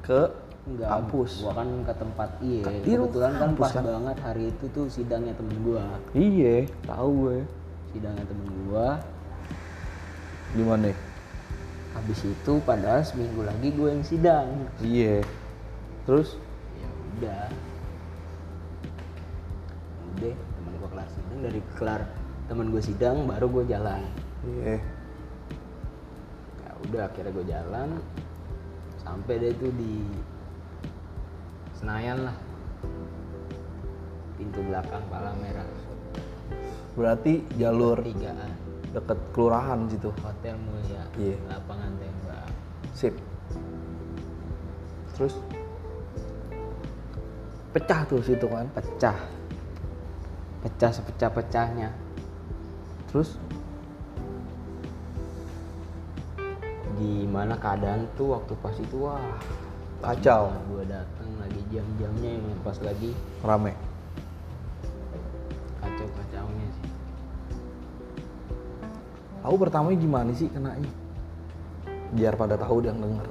ke 0.00 0.20
Enggak, 0.68 0.88
kampus. 0.92 1.40
gua 1.40 1.52
kan 1.56 1.68
ke 1.82 1.94
tempat 1.96 2.28
iya 2.38 2.60
kebetulan 2.84 3.32
kan 3.34 3.50
pas 3.56 3.72
kan? 3.72 3.82
banget 3.82 4.16
hari 4.20 4.44
itu 4.48 4.64
tuh 4.70 4.86
sidangnya 4.86 5.32
temen 5.32 5.56
gua 5.64 5.82
Iya, 6.12 6.68
tahu 6.84 7.08
gue. 7.24 7.38
sidangnya 7.90 8.24
temen 8.28 8.48
gua 8.64 8.88
Gimana? 10.52 10.90
habis 12.00 12.24
itu 12.24 12.52
padahal 12.64 13.04
seminggu 13.04 13.44
lagi 13.44 13.68
gue 13.76 13.88
yang 13.92 14.04
sidang. 14.04 14.48
Iya. 14.80 15.20
Yeah. 15.20 15.22
terus? 16.08 16.40
Ya 16.80 16.88
udah. 16.88 17.46
Udah 20.16 20.32
teman 20.32 20.72
gue 20.80 20.88
kelar 20.88 21.08
sidang. 21.12 21.38
Dari 21.44 21.60
kelar 21.76 22.02
teman 22.48 22.66
gue 22.72 22.82
sidang 22.82 23.16
baru 23.28 23.46
gue 23.52 23.64
jalan. 23.68 24.00
Iya. 24.48 24.64
Yeah. 24.64 24.80
ya 26.64 26.70
udah 26.88 27.02
akhirnya 27.04 27.32
gue 27.36 27.46
jalan. 27.52 27.88
Sampai 29.04 29.36
deh 29.36 29.52
tuh 29.60 29.72
di 29.76 30.00
Senayan 31.76 32.32
lah. 32.32 32.36
Pintu 34.40 34.64
belakang 34.64 35.04
Palang 35.12 35.36
merah. 35.36 35.68
Berarti 36.96 37.44
jalur 37.60 38.00
deket 38.90 39.18
kelurahan 39.30 39.86
situ. 39.86 40.10
Hotel 40.22 40.56
Mulia. 40.58 41.02
Iya. 41.14 41.36
Yeah. 41.36 41.38
Lapangan 41.46 41.90
tembak. 41.98 42.46
Sip. 42.94 43.14
Terus 45.14 45.34
pecah 47.70 48.00
tuh 48.08 48.20
situ 48.24 48.46
kan? 48.50 48.66
Pecah. 48.74 49.18
Pecah 50.66 50.90
sepecah-pecahnya. 50.90 51.94
Terus 53.10 53.38
gimana 57.00 57.56
keadaan 57.56 58.04
tuh 58.12 58.36
waktu 58.36 58.52
pas 58.60 58.76
itu 58.76 58.96
wah 59.08 59.24
kacau 60.04 60.52
gue 60.68 60.84
datang 60.84 61.30
lagi 61.40 61.60
jam-jamnya 61.72 62.36
yang 62.36 62.60
pas 62.60 62.76
lagi 62.84 63.16
rame 63.40 63.72
Aku 69.50 69.58
pertamanya 69.58 69.98
gimana 69.98 70.30
sih 70.30 70.46
kenanya? 70.46 70.86
Biar 72.14 72.38
pada 72.38 72.54
tahu 72.54 72.86
yang 72.86 73.02
denger. 73.02 73.26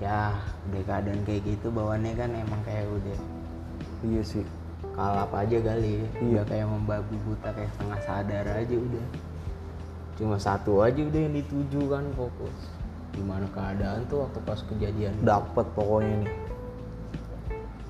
ya 0.00 0.32
udah 0.64 0.82
keadaan 0.88 1.20
kayak 1.28 1.44
gitu 1.44 1.68
bawaannya 1.68 2.16
kan 2.16 2.32
emang 2.32 2.56
kayak 2.64 2.88
udah 2.88 3.20
Iya 4.00 4.22
sih. 4.24 4.44
kalap 4.96 5.28
aja 5.36 5.60
kali 5.60 6.00
ya. 6.00 6.08
Iya. 6.16 6.24
udah 6.40 6.44
kayak 6.48 6.66
membabi 6.72 7.16
buta 7.28 7.48
kayak 7.52 7.68
setengah 7.76 8.00
sadar 8.08 8.44
aja 8.48 8.76
udah 8.80 9.06
cuma 10.16 10.36
satu 10.40 10.80
aja 10.80 11.00
udah 11.04 11.20
yang 11.20 11.36
dituju 11.36 11.80
kan 11.92 12.04
fokus 12.16 12.56
gimana 13.12 13.44
keadaan 13.52 14.00
tuh 14.08 14.24
waktu 14.24 14.40
pas 14.40 14.60
kejadian 14.72 15.12
Dapet 15.20 15.66
pokoknya 15.76 16.14
nih. 16.24 16.32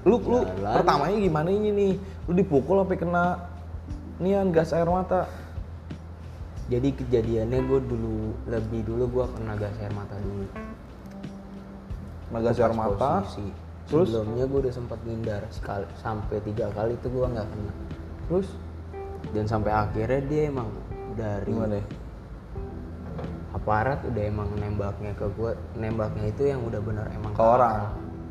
Lu 0.03 0.17
lu 0.19 0.39
Jalan. 0.43 0.75
pertamanya 0.83 1.15
gimana 1.15 1.49
ini 1.55 1.69
nih? 1.71 1.93
Lu 2.27 2.33
dipukul 2.35 2.83
sampai 2.83 2.99
kena 2.99 3.25
nian 4.21 4.49
gas 4.51 4.71
air 4.71 4.87
mata. 4.87 5.25
jadi 6.67 6.87
kejadiannya 6.93 7.61
gue 7.61 7.81
dulu 7.83 8.17
lebih 8.47 8.85
dulu 8.85 9.05
gue 9.11 9.25
kena 9.33 9.55
gas 9.57 9.75
air 9.77 9.91
mata 9.91 10.15
dulu 10.17 10.47
Kena 12.29 12.39
gas 12.41 12.57
air 12.57 12.71
mata. 12.73 13.11
posisi. 13.21 13.49
Terus? 13.91 14.07
sebelumnya 14.07 14.45
gue 14.47 14.59
udah 14.61 14.71
sempat 14.73 14.99
ngindar 15.03 15.43
sekali 15.51 15.83
sampai 15.97 16.39
tiga 16.41 16.71
kali 16.71 16.95
itu 16.95 17.07
gue 17.07 17.27
nggak 17.27 17.43
kena 17.45 17.73
Terus 18.25 18.49
dan 19.31 19.45
sampai 19.45 19.73
akhirnya 19.75 20.21
dia 20.23 20.43
emang 20.47 20.71
dari 21.13 21.51
gimana 21.51 21.75
ya? 21.75 21.85
aparat 23.51 23.99
udah 24.05 24.23
emang 24.23 24.47
nembaknya 24.55 25.11
ke 25.13 25.27
gue 25.29 25.51
nembaknya 25.75 26.25
itu 26.25 26.43
yang 26.47 26.63
udah 26.63 26.79
bener 26.79 27.07
emang 27.11 27.35
Ke 27.35 27.43
orang. 27.43 27.79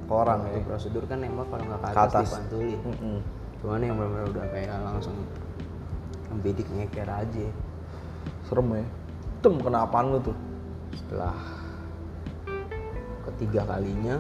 Ke 0.07 0.13
orang 0.15 0.39
ya. 0.47 0.63
prosedur 0.63 1.03
kan 1.05 1.19
nembak 1.19 1.45
kalau 1.45 1.63
nggak 1.65 1.79
ke 1.79 1.85
Ke 1.85 1.91
atas, 1.91 2.07
atas. 2.07 2.23
dipantulin 2.25 2.79
Mm-mm. 2.81 3.17
cuman 3.59 3.79
yang 3.83 3.95
bener-bener 3.95 4.27
udah 4.31 4.45
kayak 4.49 4.77
langsung 4.79 5.15
membidik 6.29 6.69
ngeker 6.69 7.05
aja 7.05 7.47
Serem 8.45 8.69
ya. 8.73 8.85
Tem 9.39 9.53
kena 9.55 9.83
apaan 9.83 10.09
lu 10.09 10.19
tuh? 10.19 10.37
setelah 10.89 11.37
ketiga 13.23 13.61
kalinya 13.63 14.17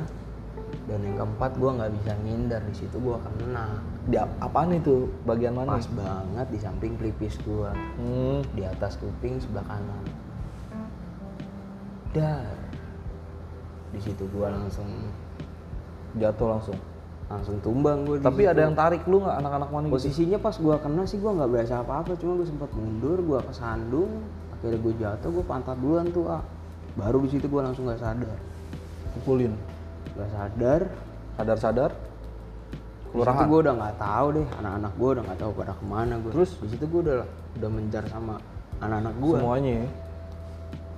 dan 0.85 1.01
yang 1.01 1.17
keempat 1.17 1.51
gue 1.55 1.69
nggak 1.71 1.91
bisa 1.91 2.11
ngindar 2.19 2.61
di 2.61 2.73
situ 2.73 2.93
gue 2.95 3.17
kena 3.17 3.77
Di 4.05 4.17
ap- 4.17 4.37
apaan 4.39 4.69
itu? 4.71 5.09
Bagian 5.23 5.53
mana? 5.53 5.75
pas 5.75 5.85
banget 5.87 6.47
di 6.49 6.59
samping 6.59 6.93
pelipis 6.93 7.37
gue 7.39 7.69
Hmm. 7.97 8.41
di 8.53 8.63
atas 8.63 8.97
kuping 8.97 9.37
sebelah 9.37 9.65
kanan 9.65 10.05
dar 12.09 12.45
di 13.89 13.99
situ 13.99 14.25
gue 14.25 14.45
langsung 14.45 14.87
Jatuh 16.11 16.49
langsung. 16.49 16.73
Langsung 17.29 17.61
tumbang 17.61 18.09
gue 18.09 18.17
Tapi 18.19 18.41
ada 18.49 18.65
yang 18.65 18.73
tarik 18.73 19.05
lu 19.05 19.21
nggak 19.21 19.37
anak-anak 19.37 19.69
mana 19.69 19.85
gitu? 19.85 19.93
posisinya 20.01 20.37
pas 20.41 20.55
gua 20.57 20.75
kena 20.81 21.05
sih 21.05 21.21
gua 21.21 21.31
nggak 21.37 21.49
berasa 21.53 21.75
apa-apa 21.79 22.17
cuma 22.17 22.41
gue 22.41 22.47
sempat 22.49 22.69
mundur 22.73 23.21
gua 23.21 23.39
kesandung 23.45 24.25
akhirnya 24.49 24.79
gue 24.81 24.93
jatuh 24.97 25.29
gue 25.29 25.45
pantat 25.45 25.77
duluan 25.77 26.09
tuh 26.09 26.25
ah 26.25 26.41
baru 26.97 27.21
di 27.21 27.29
situ 27.29 27.45
gua 27.45 27.69
langsung 27.69 27.85
nggak 27.85 28.01
sadar 28.01 28.37
Pukulin. 29.13 29.53
nggak 30.17 30.29
sadar 30.33 30.81
Sadar-sadar. 31.39 31.91
Kelurahan. 31.95 33.15
Kelurahan. 33.15 33.47
gue 33.47 33.59
udah 33.63 33.73
nggak 33.79 33.95
tahu 33.95 34.27
deh 34.35 34.47
anak-anak 34.59 34.91
gue 34.91 35.09
udah 35.15 35.23
nggak 35.23 35.39
tahu 35.39 35.51
pada 35.55 35.71
ke 35.71 35.85
mana 35.87 36.13
gue 36.19 36.31
terus 36.35 36.51
di 36.59 36.67
situ 36.67 36.83
gue 36.83 37.01
udah 37.07 37.17
udah 37.55 37.69
menjar 37.71 38.03
sama 38.11 38.35
anak-anak 38.83 39.13
gue 39.17 39.35
Semuanya 39.39 39.71
ya. 39.71 39.87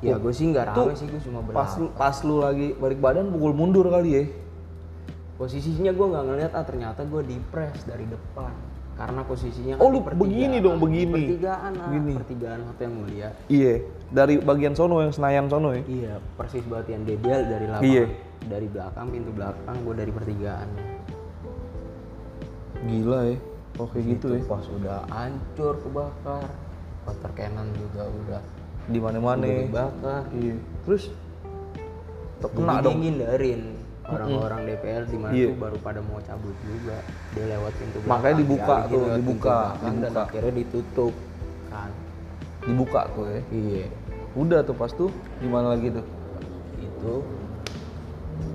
ya 0.02 0.16
gue 0.18 0.34
sih 0.34 0.46
nggak 0.50 0.66
rame 0.74 0.94
sih 0.98 1.06
gue 1.06 1.22
cuma 1.22 1.40
Pas 1.46 1.70
berapa 1.70 1.78
lu, 1.78 1.88
pas 1.94 2.16
lu 2.26 2.36
lagi 2.42 2.68
balik 2.74 2.98
badan 2.98 3.30
pukul 3.30 3.54
mundur 3.54 3.86
kali 3.88 4.10
ya. 4.12 4.24
Posisinya 5.42 5.90
gue 5.90 6.06
nggak 6.06 6.24
ngeliat 6.24 6.52
ah 6.54 6.62
ternyata 6.62 7.02
gue 7.02 7.22
dipres 7.26 7.82
dari 7.82 8.06
depan 8.06 8.54
karena 8.94 9.26
posisinya 9.26 9.74
Oh, 9.82 9.90
kan 9.90 9.94
lu 9.98 10.00
di 10.00 10.14
begini 10.14 10.58
dong, 10.62 10.78
begini. 10.78 11.10
Di 11.10 11.26
pertigaan 11.34 11.72
ah, 11.74 11.86
Begini. 11.90 12.14
pertigaan 12.14 12.62
hotel 12.70 12.90
mulia 12.94 13.30
Iya. 13.50 13.74
Dari 14.12 14.38
bagian 14.38 14.78
sono 14.78 15.02
yang 15.02 15.10
Senayan 15.10 15.50
sono 15.50 15.74
ya. 15.74 15.82
Iya, 15.82 16.14
persis 16.38 16.62
banget 16.70 16.94
yang 16.94 17.04
dari 17.08 17.66
lapangan. 17.66 17.82
Iya. 17.82 18.06
Dari 18.42 18.68
belakang 18.68 19.08
pintu 19.10 19.32
belakang, 19.34 19.76
gue 19.82 19.96
dari 19.98 20.12
pertigaan. 20.14 20.70
Gila 22.84 23.20
ya. 23.26 23.38
Oh 23.80 23.88
kayak 23.90 24.06
gitu 24.06 24.26
ya. 24.38 24.42
Pas 24.46 24.66
udah 24.68 25.00
hancur 25.10 25.74
kebakar, 25.82 26.46
water 27.08 27.32
cannon 27.34 27.68
juga 27.74 28.02
udah 28.06 28.42
Di 28.86 29.00
mana-mana. 29.02 29.42
udah 29.42 29.66
dibakar. 29.66 30.22
Iya. 30.36 30.56
Terus 30.86 31.04
Kena 32.38 32.54
kena 32.54 32.74
dong. 32.86 32.98
ngindarin 33.02 33.62
orang-orang 34.12 34.60
DPR 34.66 35.04
di 35.06 35.18
mana 35.18 35.34
Iya. 35.34 35.48
tuh 35.48 35.58
baru 35.58 35.78
pada 35.80 36.00
mau 36.02 36.20
cabut 36.20 36.56
juga. 36.62 36.98
Dia 37.32 37.46
lewat 37.50 37.74
pintu 37.76 37.98
belakang. 38.00 38.12
Makanya 38.12 38.36
dibuka 38.38 38.66
dialihin 38.76 38.90
tuh, 38.90 39.00
pintu 39.02 39.18
dibuka, 39.18 39.58
belakang, 39.58 39.82
dan 39.82 39.96
dibuka. 40.04 40.22
akhirnya 40.24 40.54
ditutup 40.54 41.14
kan. 41.68 41.92
Dibuka 42.62 43.02
tuh 43.12 43.26
ya. 43.26 43.40
Iya. 43.50 43.86
Udah 44.32 44.60
tuh 44.62 44.76
pas 44.76 44.92
tuh 44.92 45.10
gimana 45.38 45.74
lagi 45.74 45.90
tuh? 45.90 46.06
itu 46.82 47.14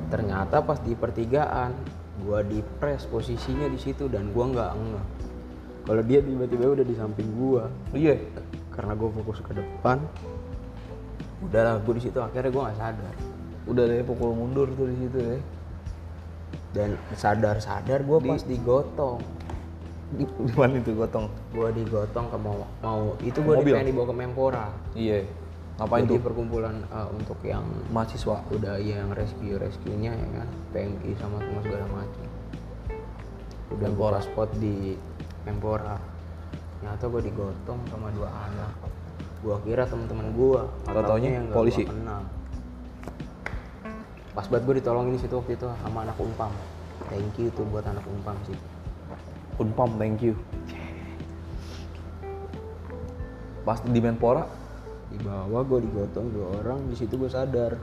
ternyata 0.07 0.63
pas 0.63 0.79
di 0.79 0.95
pertigaan 0.95 1.75
gua 2.23 2.41
dipres 2.41 3.05
posisinya 3.05 3.67
di 3.67 3.75
situ 3.75 4.07
dan 4.07 4.31
gua 4.31 4.47
nggak 4.47 4.71
ngeh 4.73 5.05
kalau 5.83 6.03
dia 6.03 6.23
tiba-tiba 6.23 6.71
udah 6.73 6.87
di 6.87 6.95
samping 6.95 7.27
gua 7.35 7.67
Iya. 7.91 8.15
karena 8.71 8.95
gua 8.95 9.11
fokus 9.13 9.43
ke 9.43 9.51
depan 9.51 9.99
udahlah 11.43 11.83
gua 11.83 11.95
di 11.95 12.03
situ 12.03 12.19
akhirnya 12.19 12.51
gua 12.51 12.63
nggak 12.71 12.79
sadar 12.79 13.15
Udah 13.67 13.85
deh 13.85 14.01
pukul 14.01 14.31
mundur 14.33 14.71
tuh 14.71 14.87
di 14.87 14.97
situ 14.97 15.19
ya. 15.19 15.39
dan 16.71 16.93
sadar-sadar 17.13 18.05
gua 18.05 18.21
pas 18.21 18.39
digotong 18.39 19.17
Di, 20.07 20.23
di 20.23 20.53
mana 20.55 20.77
itu 20.77 20.93
gotong? 20.93 21.27
gua 21.51 21.73
digotong 21.73 22.27
ke 22.29 22.37
mau 22.37 22.63
mau 22.79 23.17
itu 23.19 23.41
Mobil? 23.59 23.75
pengen 23.75 23.89
dibawa 23.91 24.07
ke 24.07 24.15
Menpora 24.15 24.67
Iya. 24.93 25.25
Ngapain 25.77 26.05
Jadi 26.05 26.13
tuh? 26.13 26.23
perkumpulan 26.23 26.77
eh, 26.87 27.09
untuk 27.11 27.39
yang 27.43 27.65
Mahasiswa. 27.91 28.39
udah 28.51 28.77
yang 28.79 29.09
rescue 29.11 29.57
rescue 29.57 29.93
nya 29.93 30.13
ya 30.13 30.29
kan 30.37 30.49
PMI 30.71 31.11
sama 31.17 31.37
semua 31.41 31.61
segala 31.61 31.87
macam 31.91 32.25
udah 33.69 33.91
gua 33.91 34.21
spot 34.21 34.51
di 34.55 34.95
Menpora 35.43 35.97
ternyata 36.77 37.09
gue 37.09 37.23
digotong 37.25 37.81
sama 37.89 38.13
dua 38.13 38.29
anak 38.29 38.73
gua 39.41 39.57
kira 39.61 39.83
teman-teman 39.83 40.29
Tau-taunya 40.85 41.09
taunya 41.09 41.31
yang 41.35 41.47
polisi. 41.51 41.83
gua 41.83 41.93
kenal 41.93 42.23
pas 44.37 44.45
banget 44.53 44.69
gue 44.69 44.75
ditolongin 44.85 45.17
di 45.17 45.21
situ 45.25 45.33
waktu 45.33 45.57
itu 45.57 45.65
sama 45.81 46.05
anak 46.05 46.21
umpam. 46.21 46.53
Thank 47.09 47.41
you 47.41 47.49
tuh 47.57 47.65
buat 47.73 47.89
anak 47.89 48.05
umpam 48.05 48.37
sih. 48.45 48.57
Unpam, 49.57 49.97
thank 49.97 50.21
you. 50.21 50.37
Pas 53.65 53.81
di 53.81 53.97
Menpora, 53.97 54.45
di 55.09 55.17
bawah 55.25 55.65
gue 55.65 55.89
digotong 55.89 56.29
dua 56.37 56.61
orang 56.61 56.85
di 56.93 56.95
situ 57.01 57.17
gue 57.17 57.33
sadar. 57.33 57.81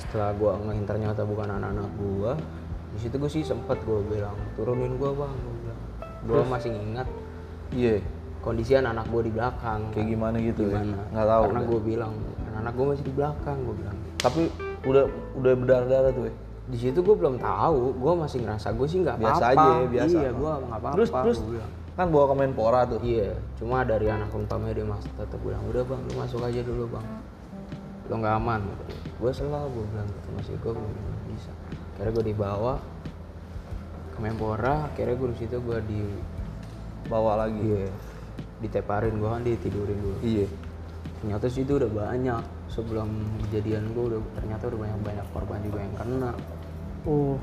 Setelah 0.00 0.32
gua 0.32 0.56
ngeh 0.56 0.88
ternyata 0.88 1.26
bukan 1.28 1.60
anak-anak 1.60 1.90
gua 2.00 2.32
di 2.88 2.98
situ 3.04 3.20
gue 3.20 3.28
sih 3.28 3.44
sempet 3.44 3.76
gue 3.84 4.00
bilang 4.08 4.32
turunin 4.56 4.96
gua 4.96 5.12
bang 5.12 5.34
gue 5.36 5.54
bilang. 5.60 5.80
Gue 6.24 6.42
masih 6.48 6.72
ingat 6.72 7.08
iya. 7.76 8.00
kondisi 8.40 8.72
anak 8.72 9.04
gue 9.12 9.28
di 9.28 9.32
belakang. 9.34 9.92
Kayak 9.92 10.08
gimana 10.08 10.36
gitu 10.40 10.72
ya? 10.72 10.80
gimana? 10.80 11.04
Nggak 11.12 11.26
tahu. 11.28 11.42
karena 11.44 11.62
gue 11.68 11.80
bilang 11.84 12.12
anak 12.56 12.72
gue 12.72 12.86
masih 12.88 13.04
di 13.04 13.12
belakang 13.12 13.56
gue 13.60 13.74
bilang. 13.76 13.96
Tapi 14.16 14.42
udah 14.82 15.04
udah 15.34 15.52
berdarah-darah 15.56 16.10
tuh 16.10 16.24
ya. 16.26 16.34
di 16.68 16.76
situ 16.76 16.98
gue 16.98 17.16
belum 17.16 17.36
tahu 17.36 17.96
gue 17.96 18.12
masih 18.14 18.38
ngerasa 18.42 18.68
gue 18.70 18.86
sih 18.86 18.98
nggak 19.00 19.16
Biasa 19.16 19.44
apa-apa 19.48 19.64
aja, 19.74 19.88
biasa. 19.88 20.16
iya 20.16 20.30
gue 20.30 20.50
nggak 20.50 20.78
apa-apa 20.78 20.94
Terus 20.94 21.10
terus 21.10 21.38
kan 21.94 22.06
bawa 22.08 22.24
ke 22.24 22.34
Menpora 22.36 22.80
tuh. 22.84 23.00
iya 23.00 23.28
cuma 23.56 23.82
dari 23.82 24.06
anak 24.06 24.30
umpamanya 24.30 24.74
dia 24.74 24.86
masuk 24.86 25.10
tetap 25.14 25.40
bilang 25.40 25.64
udah 25.66 25.82
bang 25.82 26.00
lu 26.00 26.12
masuk 26.14 26.40
aja 26.40 26.60
dulu 26.60 26.84
bang 26.92 27.06
lo 28.04 28.14
nggak 28.16 28.34
aman 28.36 28.60
gue 29.18 29.30
selalu 29.30 29.66
gue 29.72 29.84
bilang 29.88 30.08
gitu 30.08 30.28
masih 30.30 30.54
gue 30.56 30.72
belum 30.72 30.92
bisa 31.26 31.52
akhirnya 31.92 32.12
gue 32.12 32.24
dibawa 32.28 32.74
ke 34.08 34.18
Menpora 34.20 34.74
akhirnya 34.86 35.14
gue 35.14 35.28
di 35.28 35.38
situ 35.38 35.56
gue 35.58 35.78
di 35.84 36.00
Bawa 37.04 37.40
lagi. 37.40 37.56
iya 37.56 37.88
diteparin 38.58 39.16
gue 39.16 39.26
kan 39.26 39.40
ditidurin 39.40 39.96
dulu 39.96 40.18
Iya. 40.20 40.46
ternyata 41.18 41.46
sih 41.46 41.62
itu 41.62 41.72
udah 41.74 41.88
banyak 41.88 42.42
sebelum 42.68 43.08
kejadian 43.42 43.90
gue 43.90 44.04
udah 44.06 44.20
ternyata 44.34 44.62
udah 44.66 44.78
banyak 44.78 45.00
banyak 45.02 45.26
korban 45.30 45.58
juga 45.62 45.78
yang 45.80 45.94
kena 45.94 46.32
Oh. 47.02 47.40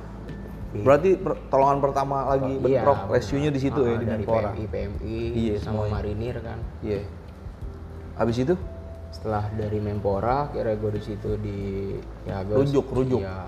Iya. 0.69 0.83
Berarti 0.83 1.09
pertolongan 1.15 1.79
pertama 1.79 2.17
lagi 2.27 2.53
bentrok 2.55 2.99
benar. 3.01 3.13
rescue-nya 3.13 3.47
di 3.47 3.57
situ 3.57 3.79
ya 3.79 3.89
Ah, 3.89 3.97
di 3.97 4.05
dari 4.05 4.21
Menpora. 4.21 4.49
PMI 4.51 4.65
PMI 4.67 5.17
Iya, 5.31 5.55
sama 5.57 5.63
semuanya. 5.81 5.93
marinir 5.93 6.35
kan 6.39 6.59
Iya. 6.81 6.99
Habis 8.15 8.37
itu 8.37 8.53
setelah 9.09 9.43
dari 9.49 9.79
Menpora 9.79 10.51
kira 10.51 10.71
gue 10.73 10.91
di 10.91 11.01
situ 11.01 11.29
di 11.37 11.59
ya 12.23 12.43
gue 12.43 12.53
Rujuk, 12.53 12.85
rujuk. 12.89 13.23
ya, 13.23 13.47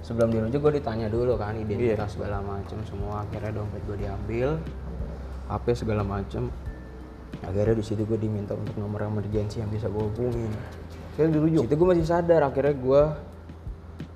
sebelum 0.00 0.30
dirujuk 0.30 0.62
gue 0.62 0.72
ditanya 0.76 1.06
dulu 1.06 1.34
kan 1.34 1.52
Iya. 1.52 1.66
identitas 1.66 2.14
segala 2.14 2.38
macem 2.40 2.78
semua 2.84 3.14
akhirnya 3.20 3.50
dompet 3.52 3.82
gue 3.82 3.98
diambil 3.98 4.48
HP 5.46 5.66
segala 5.76 6.02
macem 6.02 6.46
akhirnya 7.40 7.74
di 7.74 7.84
situ 7.84 8.02
gue 8.02 8.16
diminta 8.16 8.52
untuk 8.52 8.74
nomor 8.74 9.04
emergency 9.04 9.58
yang 9.58 9.68
bisa 9.68 9.86
gue 9.86 10.02
hubungin 10.02 10.50
Saya 11.14 11.26
di 11.26 11.34
dirujuk. 11.34 11.62
situ 11.64 11.74
gue 11.74 11.88
masih 11.88 12.04
sadar 12.04 12.40
akhirnya 12.42 12.74
gue 12.74 13.02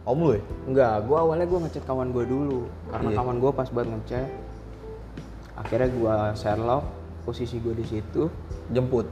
Om 0.00 0.18
lu 0.18 0.30
ya? 0.32 0.42
enggak 0.66 0.94
gue 1.04 1.16
awalnya 1.16 1.44
gue 1.44 1.58
ngechat 1.61 1.84
kawan 1.84 2.08
gue 2.11 2.24
dulu 2.24 2.61
karena 2.88 3.08
Iya. 3.08 3.16
kawan 3.16 3.36
gue 3.38 3.50
pas 3.52 3.68
buat 3.68 3.86
ngechat 3.86 4.28
akhirnya 5.54 5.88
gue 5.88 6.14
Sherlock 6.34 6.84
posisi 7.22 7.56
gue 7.56 7.72
di 7.72 7.84
situ 7.84 8.26
Jemput. 8.68 9.04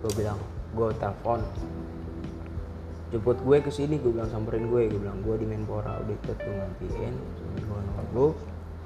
gue 0.00 0.12
bilang 0.14 0.40
gue 0.70 0.88
telepon 0.96 1.44
jemput 3.10 3.36
gue 3.36 3.58
ke 3.58 3.68
sini 3.68 3.98
gue 3.98 4.08
bilang 4.08 4.30
samperin 4.30 4.64
gue 4.64 4.86
gue 4.86 4.96
bilang 4.96 5.18
gue 5.20 5.34
di 5.34 5.44
Menpora 5.44 5.98
udah 5.98 6.16
tuh 6.22 6.38
ngantiin 6.38 7.14
sambil 7.36 7.62
bawa 7.66 7.80
nomor 7.82 8.06
gue 8.08 8.28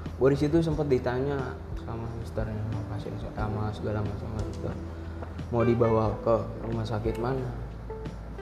gue 0.05 0.29
di 0.31 0.37
situ 0.37 0.57
sempat 0.59 0.87
ditanya 0.87 1.53
sama 1.77 2.07
mister 2.17 2.45
sama 2.45 2.81
pasien 2.89 3.13
sama 3.19 3.63
segala 3.71 3.99
macam 4.01 4.27
suster 4.43 4.73
mau 5.49 5.61
dibawa 5.61 6.09
ke 6.23 6.35
rumah 6.63 6.83
sakit 6.83 7.19
mana 7.19 7.49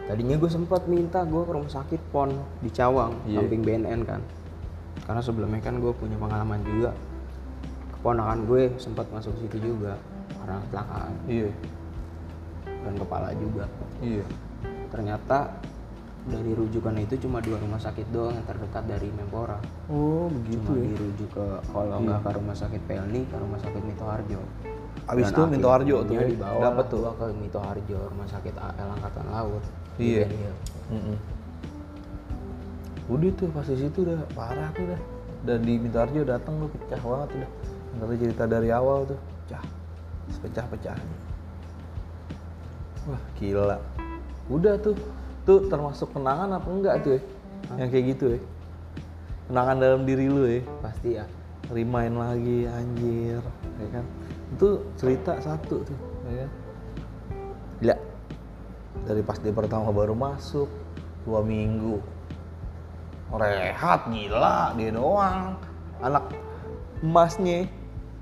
tadinya 0.03 0.35
gue 0.35 0.47
sempat 0.47 0.83
minta 0.85 1.23
gue 1.23 1.41
ke 1.41 1.51
rumah 1.51 1.67
sakit 1.67 2.01
pon 2.11 2.31
di 2.59 2.69
Cawang 2.69 3.15
Iya. 3.25 3.39
samping 3.39 3.61
BNN 3.63 4.01
kan 4.03 4.21
karena 5.03 5.19
sebelumnya 5.19 5.59
kan 5.59 5.79
gue 5.79 5.91
punya 5.91 6.15
pengalaman 6.15 6.59
juga 6.63 6.91
keponakan 7.93 8.39
gue 8.45 8.61
sempat 8.77 9.07
masuk 9.11 9.31
situ 9.39 9.59
juga 9.63 9.95
karena 10.39 10.59
kecelakaan 10.61 11.13
Iya. 11.27 11.49
dan 12.67 12.93
kepala 12.95 13.29
juga 13.35 13.65
Iya. 13.99 14.25
ternyata 14.87 15.37
dari 16.23 16.51
rujukan 16.51 16.95
itu 16.97 17.19
cuma 17.19 17.37
dua 17.37 17.59
rumah 17.59 17.75
sakit 17.75 18.07
doang 18.09 18.31
yang 18.31 18.47
terdekat 18.47 18.83
dari 18.85 19.11
Menpora 19.11 19.59
Oh, 19.85 20.31
begitu 20.31 20.63
cuma 20.63 20.77
ya. 20.77 20.87
dirujuk 20.89 21.29
ke 21.29 21.45
kalau 21.67 21.97
nggak 21.99 22.19
ke 22.21 22.29
rumah 22.33 22.55
sakit 22.55 22.81
Pelni 22.83 23.21
ke 23.23 23.35
rumah 23.35 23.59
sakit 23.59 23.81
Mito 23.81 24.05
Harjo 24.05 24.39
Abis 25.03 25.25
Dan 25.25 25.35
itu 25.35 25.41
Minto 25.49 25.67
Harjo 25.67 25.97
tuh 26.01 26.15
ya. 26.15 26.23
dibawa 26.25 26.59
Dapat 26.63 26.85
tuh. 26.87 27.01
ke 27.11 27.25
Mito 27.35 27.59
Harjo 27.59 27.99
rumah 28.07 28.23
sakit 28.25 28.55
AL 28.55 28.89
Angkatan 28.93 29.25
Laut 29.27 29.63
Iya. 29.93 30.25
Mm-mm. 30.89 31.17
Udah 33.05 33.31
tuh 33.35 33.51
pas 33.51 33.67
di 33.67 33.77
situ 33.77 33.97
udah 34.01 34.15
parah 34.31 34.71
tuh 34.71 34.87
dah. 34.87 35.01
Dan 35.43 35.59
di 35.61 35.75
Mintarjo 35.75 36.23
datang 36.23 36.55
lu 36.55 36.71
pecah 36.71 36.97
banget 36.97 37.29
udah. 37.35 37.49
Ngerti 37.93 38.15
cerita 38.17 38.43
dari 38.47 38.71
awal 38.71 39.03
tuh. 39.05 39.19
Pecah. 39.43 39.63
Pecah-pecah. 40.39 40.97
Wah, 43.05 43.21
gila. 43.35 43.77
Udah 44.47 44.79
tuh. 44.79 44.95
Tuh 45.43 45.67
termasuk 45.67 46.15
kenangan 46.15 46.55
apa 46.55 46.67
enggak 46.71 46.95
tuh 47.03 47.11
ya? 47.19 47.21
Yang 47.79 47.89
kayak 47.91 48.05
gitu 48.15 48.25
ya. 48.35 48.39
Kenangan 49.51 49.75
dalam 49.79 50.01
diri 50.07 50.25
lu 50.31 50.43
ya. 50.47 50.61
pasti 50.79 51.19
ya 51.19 51.25
Remind 51.71 52.19
lagi 52.19 52.67
anjir, 52.67 53.39
ya 53.79 53.87
kan? 53.95 54.05
Itu 54.51 54.83
cerita 54.99 55.39
satu 55.39 55.79
tuh, 55.79 55.99
ya 56.27 56.43
kan? 56.43 56.51
Gila. 57.79 57.95
Dari 59.07 59.21
pas 59.23 59.39
dia 59.39 59.55
pertama 59.55 59.89
baru 59.95 60.11
masuk, 60.11 60.67
dua 61.23 61.39
minggu. 61.39 62.03
Rehat 63.31 64.11
gila 64.11 64.75
dia 64.75 64.91
doang. 64.91 65.55
Anak 66.03 66.35
emasnya 66.99 67.65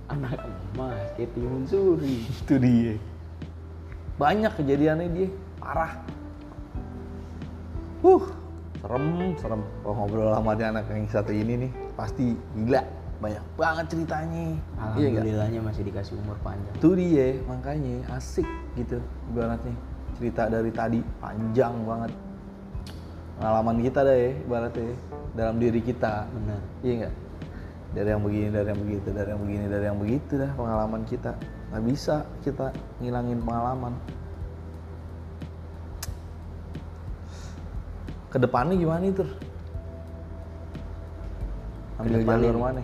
anak 0.07 0.37
emas 0.73 1.07
kayak 1.17 1.33
timun 1.33 1.63
suri 1.65 2.23
itu 2.29 2.55
dia. 2.61 2.95
Banyak 4.21 4.53
kejadiannya 4.53 5.07
dia, 5.11 5.27
parah. 5.57 5.97
Huh, 8.01 8.25
serem, 8.81 9.37
serem. 9.37 9.61
Kalau 9.85 9.93
ngobrol 9.93 10.33
sama 10.33 10.57
dia 10.57 10.73
anak 10.73 10.89
yang 10.89 11.05
satu 11.05 11.29
ini 11.29 11.69
nih, 11.69 11.71
pasti 11.93 12.33
gila. 12.57 12.81
Banyak 13.21 13.45
banget 13.53 13.85
ceritanya. 13.93 14.57
Iya 14.97 15.13
alhamdulillahnya 15.13 15.61
masih 15.61 15.85
dikasih 15.85 16.17
umur 16.17 16.33
panjang 16.41 16.73
Itu 16.81 16.97
dia, 16.97 17.37
makanya 17.45 18.01
asik 18.17 18.49
gitu 18.73 18.97
ibaratnya. 19.29 19.77
Cerita 20.17 20.49
dari 20.49 20.73
tadi 20.73 21.05
panjang 21.21 21.77
banget. 21.85 22.09
Pengalaman 23.37 23.77
kita 23.85 23.99
deh 24.01 24.17
ya, 24.17 24.31
ibaratnya 24.49 24.81
ya, 24.81 24.95
dalam 25.37 25.55
diri 25.61 25.81
kita. 25.85 26.25
bener 26.33 26.61
Iya 26.81 26.93
nggak? 27.05 27.13
Dari 27.93 28.09
yang 28.09 28.23
begini, 28.25 28.47
dari 28.49 28.67
yang 28.73 28.81
begitu, 28.81 29.07
dari 29.13 29.29
yang 29.29 29.41
begini, 29.45 29.65
dari 29.69 29.85
yang 29.85 29.99
begitu 30.01 30.33
dah 30.41 30.51
pengalaman 30.57 31.01
kita. 31.05 31.37
Nggak 31.69 31.83
bisa 31.85 32.15
kita 32.41 32.73
ngilangin 32.97 33.45
pengalaman. 33.45 33.93
Ke 38.31 38.37
depannya 38.39 38.79
gimana 38.79 39.03
itu? 39.05 39.25
Ambil 41.99 42.11
Ke 42.15 42.17
depannya 42.23 42.47
jalur 42.47 42.57
mana? 42.57 42.81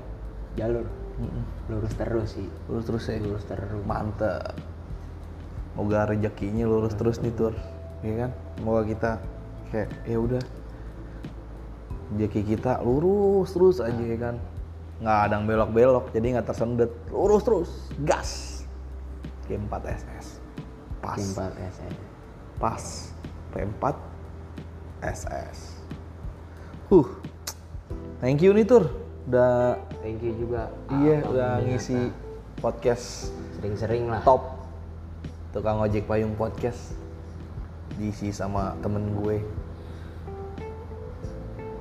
jalur 0.58 0.86
Mm-mm. 1.18 1.43
lurus 1.70 1.93
terus 1.98 2.30
sih 2.34 2.50
Lurus 2.66 2.86
terus 2.89 3.04
ya. 3.10 3.18
lurus 3.22 3.45
terus 3.45 3.82
Mantep. 3.86 4.54
Moga 5.78 6.10
rezekinya 6.10 6.66
lurus 6.66 6.93
terus 6.98 7.22
nih 7.22 7.34
tur, 7.34 7.54
ya 8.02 8.26
kan? 8.26 8.32
Moga 8.66 8.82
kita 8.86 9.12
kayak 9.70 9.89
ya 10.10 10.18
udah 10.18 10.41
rezeki 12.14 12.41
kita 12.58 12.82
lurus 12.82 13.54
terus 13.54 13.78
aja 13.78 14.02
ya 14.02 14.18
kan? 14.18 14.36
Nggak 14.98 15.18
ada 15.30 15.34
yang 15.38 15.45
belok-belok, 15.45 16.06
jadi 16.18 16.26
nggak 16.38 16.48
tersendet. 16.50 16.89
Lurus 17.14 17.45
terus, 17.45 17.70
gas. 18.02 18.30
G4 19.45 19.74
SS. 19.86 20.28
Pas. 20.98 21.18
P4 21.22 21.39
SN 21.78 21.93
Pas. 22.58 22.84
P4 23.54 23.84
SS. 25.02 25.78
Huh. 26.89 27.08
Thank 28.18 28.41
you 28.41 28.56
nih 28.56 28.66
tur. 28.66 28.89
Udah 29.30 29.78
thank 30.02 30.24
you 30.24 30.34
juga. 30.39 30.72
Iya 30.89 31.22
Abang 31.22 31.32
udah 31.36 31.52
ngisi 31.68 32.10
podcast 32.58 33.30
sering-sering 33.60 34.10
lah. 34.10 34.26
top 34.26 34.58
tukang 35.54 35.78
ojek 35.84 36.08
payung 36.10 36.34
podcast. 36.34 36.95
Diisi 37.98 38.34
sama 38.34 38.78
temen 38.82 39.14
gue. 39.22 39.41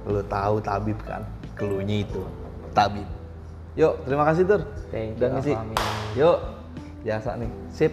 Lo 0.08 0.20
tahu 0.26 0.60
tabib 0.60 0.98
kan? 1.04 1.24
Kelunya 1.56 2.04
itu 2.04 2.20
tabib. 2.76 3.08
Yuk 3.76 4.04
terima 4.04 4.24
kasih 4.28 4.42
tur. 4.44 4.60
Thank 4.92 5.16
udah 5.16 5.28
ngisi. 5.38 5.52
Yuk 6.20 6.38
biasa 7.06 7.38
nih. 7.40 7.50
Sip. 7.72 7.92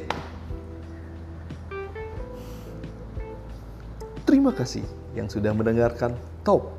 Terima 4.24 4.50
kasih 4.50 5.03
yang 5.14 5.30
sudah 5.30 5.54
mendengarkan 5.54 6.18
top 6.42 6.74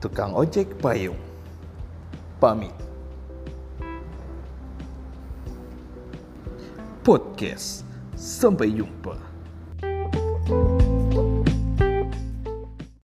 tukang 0.00 0.32
ojek 0.32 0.76
payung. 0.80 1.18
Pamit. 2.36 2.72
Podcast. 7.04 7.84
Sampai 8.16 8.72
jumpa 8.72 9.20